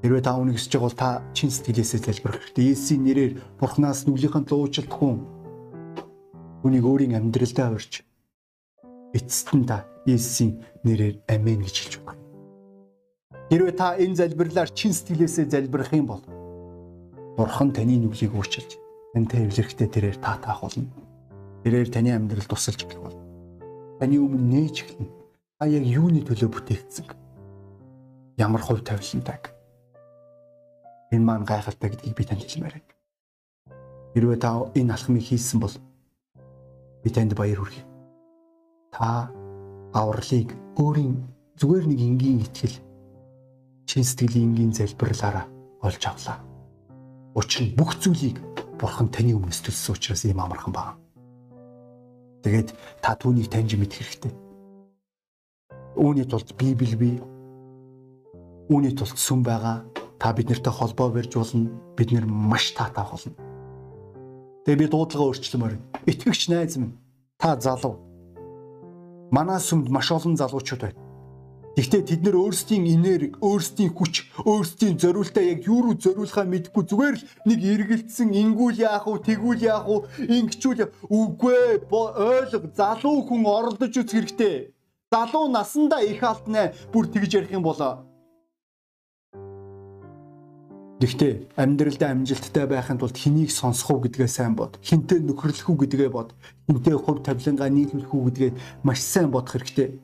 Хэрвээ 0.00 0.24
та 0.24 0.40
үнийг 0.40 0.56
хүсэж 0.56 0.72
байгаа 0.72 0.88
бол 0.88 0.96
та 0.96 1.10
чин 1.36 1.52
сэтгэлээсээ 1.52 2.00
залбирах 2.00 2.40
хэрэгтэй. 2.40 2.72
Есүсийн 2.72 3.04
нэрээр 3.04 3.32
бурхнаас 3.60 4.08
нүглийнхэн 4.08 4.48
луучлалт 4.48 4.92
хүн 4.96 5.20
үнийг 6.64 6.84
өөрийн 6.88 7.20
амьдралдаа 7.20 7.76
урьж 7.76 8.00
эцэст 9.12 9.52
нь 9.52 9.68
та 9.68 9.84
Есүсийн 10.08 10.64
нэрээр 10.88 11.20
амен 11.28 11.60
гэж 11.60 11.76
хэлж 11.76 11.94
байна. 12.00 12.16
Хэрвээ 13.52 13.76
та 13.76 14.00
энэ 14.00 14.16
залбирлаар 14.16 14.72
чин 14.72 14.96
сэтгэлээсээ 14.96 15.52
залбирах 15.52 15.92
юм 15.92 16.08
бол 16.08 16.24
Бурхан 17.36 17.68
таны 17.68 18.00
нүглийг 18.00 18.32
өөрчилж 18.32 18.80
тантай 19.12 19.44
эвлэрэхтэй 19.44 19.88
тэрээр 19.88 20.16
та 20.16 20.40
таах 20.40 20.64
болно. 20.64 20.88
Тэрээр 21.60 21.92
таны 21.92 22.16
амьдрал 22.16 22.48
тусалж 22.48 22.88
эхлэх 22.88 23.04
болно. 23.04 23.20
Таны 24.00 24.16
өмнө 24.16 24.48
нээж 24.48 24.76
эхэлнэ. 24.80 25.12
Та 25.60 25.68
яг 25.68 25.84
юуны 25.84 26.24
төлөө 26.24 26.48
бүтээгдсэн? 26.48 27.04
Ямар 28.40 28.64
хувь 28.64 28.80
тавилантайг? 28.80 29.59
Энэ 31.10 31.24
маань 31.26 31.44
гайхалтай 31.44 31.90
гэдгийг 31.90 32.16
би 32.16 32.24
танд 32.24 32.42
хэлмээр 32.46 32.74
байна. 32.78 32.94
Хэрвээ 34.14 34.38
та 34.38 34.70
энэ 34.78 34.94
алхмыг 34.94 35.22
хийсэн 35.26 35.58
бол 35.60 35.74
би 37.02 37.08
танд 37.10 37.34
баяр 37.34 37.58
хүргэе. 37.58 37.84
Та 38.94 39.30
авралыг 39.92 40.54
өөрийн 40.78 41.14
зүгээр 41.58 41.84
нэг 41.90 42.00
энгийн 42.00 42.42
итгэл 42.46 42.76
чин 43.90 44.04
сэтгэлийн 44.06 44.54
энгийн 44.54 44.72
залбирлаараа 44.72 45.46
олж 45.82 46.02
авлаа. 46.06 46.38
Учир 47.34 47.66
нь 47.66 47.74
бүх 47.74 47.98
зүйлийг 47.98 48.38
Бурхан 48.80 49.12
таны 49.12 49.34
өмнөс 49.36 49.60
төлсөн 49.60 49.92
учраас 49.98 50.24
ийм 50.24 50.40
амархан 50.40 50.72
байна. 50.72 50.96
Тэгээд 52.42 52.72
та 53.04 53.12
түүнийг 53.12 53.52
таньж 53.52 53.76
мэдэх 53.76 54.00
хэрэгтэй. 54.00 54.32
Үүний 56.00 56.24
тулд 56.24 56.56
Библи 56.56 56.96
бий. 56.96 57.16
Үүний 58.72 58.96
тулд 58.96 59.20
сүм 59.20 59.44
байгаа. 59.44 59.84
Та 60.20 60.32
биднэртэй 60.36 60.72
холбоо 60.72 61.08
барьж 61.08 61.32
болно. 61.34 61.72
Бид 61.96 62.12
нэр 62.12 62.28
маш 62.28 62.76
таатай 62.76 63.04
болно. 63.08 63.32
Тэгээ 64.68 64.80
би 64.84 64.86
дуудлага 64.92 65.32
өөрчлөмөр. 65.32 65.74
Итгэгч 66.04 66.52
найз 66.52 66.76
минь 66.76 67.00
та 67.40 67.56
залуу. 67.56 67.96
Манай 69.32 69.56
сүмд 69.64 69.88
маш 69.88 70.12
олон 70.12 70.36
залуучууд 70.36 70.82
байна. 70.84 71.00
Гэхдээ 71.80 72.02
тэд 72.04 72.20
нэр 72.26 72.36
өөрсдийн 72.36 72.84
энерги, 72.84 73.32
өөрсдийн 73.40 73.94
хүч, 73.96 74.44
өөрсдийн 74.44 75.00
зориултаа 75.00 75.40
яг 75.40 75.64
юу 75.64 75.80
руу 75.86 75.96
зориулахаа 75.96 76.44
мэдэхгүй 76.44 76.84
зүгээр 76.84 77.16
л 77.16 77.26
нэг 77.48 77.58
эргэлдсэн 77.62 78.34
ингүүл 78.36 78.84
яах 78.84 79.06
вэ, 79.06 79.24
тэгүүл 79.24 79.62
яах 79.64 79.86
вэ, 79.86 80.28
ингэчүүл 80.28 80.90
үгүй 81.08 81.56
ойлго 81.88 82.68
залуу 82.74 83.24
хүн 83.24 83.46
оролдож 83.46 83.94
үз 83.96 84.10
хэрэгтэй. 84.12 84.74
Залуу 85.14 85.46
насандаа 85.48 86.02
их 86.04 86.20
алднаа 86.20 86.74
бүр 86.92 87.06
тэгж 87.06 87.38
ярих 87.38 87.54
юм 87.54 87.62
болоо. 87.62 88.09
Гэхдээ 91.00 91.56
амьдралдаа 91.56 92.12
амжилттай 92.12 92.66
байхын 92.68 93.00
тулд 93.00 93.16
хэнийг 93.16 93.48
сонсох 93.48 93.90
уу 93.90 94.04
гэдгээ 94.04 94.28
сайн 94.28 94.52
бод. 94.52 94.76
Хинтээ 94.84 95.24
нөхөрлөх 95.24 95.68
үү 95.72 95.78
гэдгээ 95.88 96.10
бод. 96.12 96.36
Хинтээ 96.68 96.96
хувь 97.00 97.24
тавилангаа 97.24 97.72
нийлүүлэх 97.72 98.12
үү 98.12 98.24
гэдгээ 98.28 98.50
маш 98.84 99.00
сайн 99.00 99.32
бодох 99.32 99.56
хэрэгтэй 99.56 99.96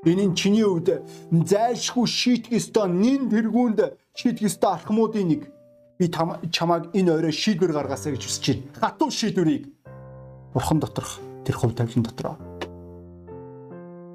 Энэ 0.00 0.32
нь 0.32 0.34
чиний 0.34 0.64
хувьд 0.64 1.04
зайлшгүй 1.28 2.06
шийтгэх 2.08 2.56
ёстой 2.56 2.88
нин 2.88 3.28
тэргуунд 3.28 4.00
шийтгэх 4.16 4.48
ёстой 4.48 4.72
алхмуудын 4.72 5.28
нэг. 5.28 5.42
Би 6.00 6.08
чамайг 6.08 6.88
энэ 6.96 7.12
орой 7.20 7.32
шийдвэр 7.36 7.76
гаргаасаа 7.76 8.16
гэж 8.16 8.24
хүсэж 8.24 8.46
байна. 8.48 8.64
Хатуу 8.80 9.10
шийдвэрийг 9.12 9.68
бурхан 10.56 10.80
доторх 10.80 11.20
тэр 11.44 11.56
хувь 11.60 11.76
тавилан 11.76 12.04
дотроо. 12.08 12.36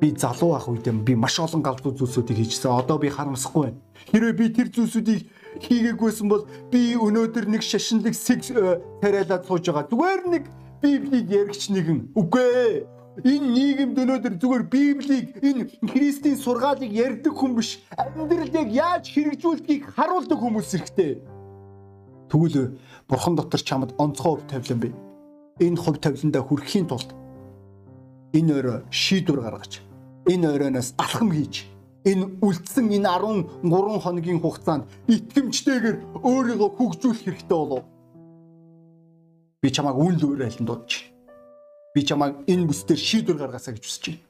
Би 0.02 0.10
залуу 0.18 0.58
ах 0.58 0.66
үед 0.74 0.90
би 0.90 1.14
маш 1.14 1.38
олон 1.38 1.62
галзуу 1.62 1.94
зүйлсүүдийг 1.94 2.38
хийжсэн. 2.42 2.74
Одоо 2.74 2.98
би 2.98 3.14
харамсахгүй 3.14 3.70
байна. 3.70 3.78
Хэрвээ 4.10 4.34
би 4.34 4.46
тэр 4.50 4.74
зүйлсүүдийг 4.74 5.30
хийгээгүйсэн 5.62 6.28
бол 6.30 6.44
би 6.72 6.96
өнөөдөр 6.96 7.46
нэг 7.48 7.62
шашинлаг 7.62 8.16
сэг 8.16 8.44
тариалаад 9.02 9.46
сууж 9.48 9.66
байгаа. 9.70 9.90
Зүгээр 9.92 10.22
нэг 10.28 10.44
библийг 10.82 11.28
яригч 11.30 11.70
нэгэн. 11.72 12.12
Үгүй 12.16 12.44
ээ 12.44 12.74
энэ 13.24 13.48
нийгэмд 13.56 13.96
өнөөдөр 13.96 14.34
зүгээр 14.36 14.64
Библийг 14.68 15.28
энэ 15.40 15.72
Христийн 15.88 16.36
сургаалыг 16.36 16.92
ярьдаг 16.92 17.32
хүн 17.32 17.56
биш 17.56 17.80
амьдралыг 17.96 18.68
яаж 18.76 19.08
хэрэгжүүлдгийг 19.08 19.96
харуулдаг 19.96 20.36
хүмүүс 20.36 20.76
хэрэгтэй. 20.76 21.24
Тэгвэл 22.28 22.76
Бурхан 23.08 23.36
дотор 23.40 23.62
чамд 23.64 23.96
онцгой 23.96 24.36
хөв 24.36 24.44
тавилан 24.52 24.80
бий. 24.84 24.94
Энэ 25.64 25.80
хөв 25.80 25.96
тавиландаа 26.04 26.44
хүрэхийн 26.44 26.88
тулд 26.92 27.16
энэ 28.36 28.52
өрөө 28.60 28.78
шийдвэр 28.92 29.40
гаргаж 29.48 29.80
энэ 30.28 30.52
өрөөнөөс 30.52 31.00
алхам 31.00 31.32
хийж 31.32 31.72
энэ 32.06 32.38
үлдсэн 32.46 32.86
энэ 32.94 33.10
13 33.66 34.02
хоногийн 34.06 34.40
хугацаанд 34.40 34.86
итгэмжтэйгээр 35.10 35.98
өөрийгөө 36.22 36.70
хөгжүүлэх 36.78 37.26
хэрэгтэй 37.26 37.58
болов. 37.58 37.84
Би 39.62 39.68
чамайг 39.74 39.98
үн 39.98 40.16
л 40.22 40.26
уурайлан 40.30 40.66
дуудаж 40.70 41.10
би 41.96 42.06
чамайг 42.06 42.46
энэ 42.46 42.70
бүсдэр 42.70 43.00
шийдвэр 43.00 43.42
гаргаасаа 43.42 43.74
гэж 43.74 43.84
хүсэж 43.84 44.04
байна. 44.06 44.24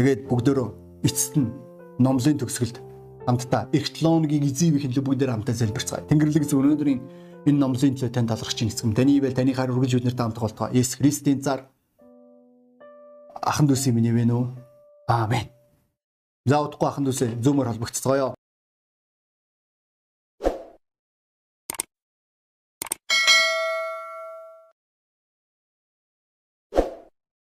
Тэгээд 0.00 0.20
бүгдөө 0.30 0.68
эцэст 1.04 1.34
нь 1.36 1.52
номлын 2.00 2.38
төгсгөлд 2.40 2.80
хамтдаа 3.26 3.68
Эхтлоногийн 3.76 4.46
эзэв 4.46 4.78
ихэнлэг 4.78 5.04
бүгдээр 5.04 5.34
хамтдаа 5.34 5.56
залбирцгаая. 5.56 6.06
Тэнгэрлэг 6.08 6.46
зөв 6.46 6.62
өнөөдрийн 6.62 7.00
энэ 7.44 7.58
номлын 7.58 7.98
төлөө 7.98 8.14
тань 8.14 8.30
талархаж 8.30 8.54
чинь 8.54 8.70
эцэм. 8.70 8.94
Таны 8.94 9.18
ивэл 9.18 9.34
таны 9.34 9.50
хар 9.52 9.74
үргэлж 9.74 9.98
биднэрт 9.98 10.20
хамт 10.20 10.38
болтгоо. 10.38 10.70
Есүс 10.70 11.02
Христийн 11.02 11.42
цаар 11.42 11.66
ахан 13.42 13.66
дүүсийн 13.66 13.98
минь 13.98 14.14
вэ 14.14 14.24
нөө. 14.30 14.65
Аамен. 15.06 15.50
За 16.46 16.60
удахгүй 16.62 16.88
ахан 16.88 17.06
дүүсээ 17.06 17.38
зөөмөр 17.42 17.70
холбогцгоё. 17.70 18.35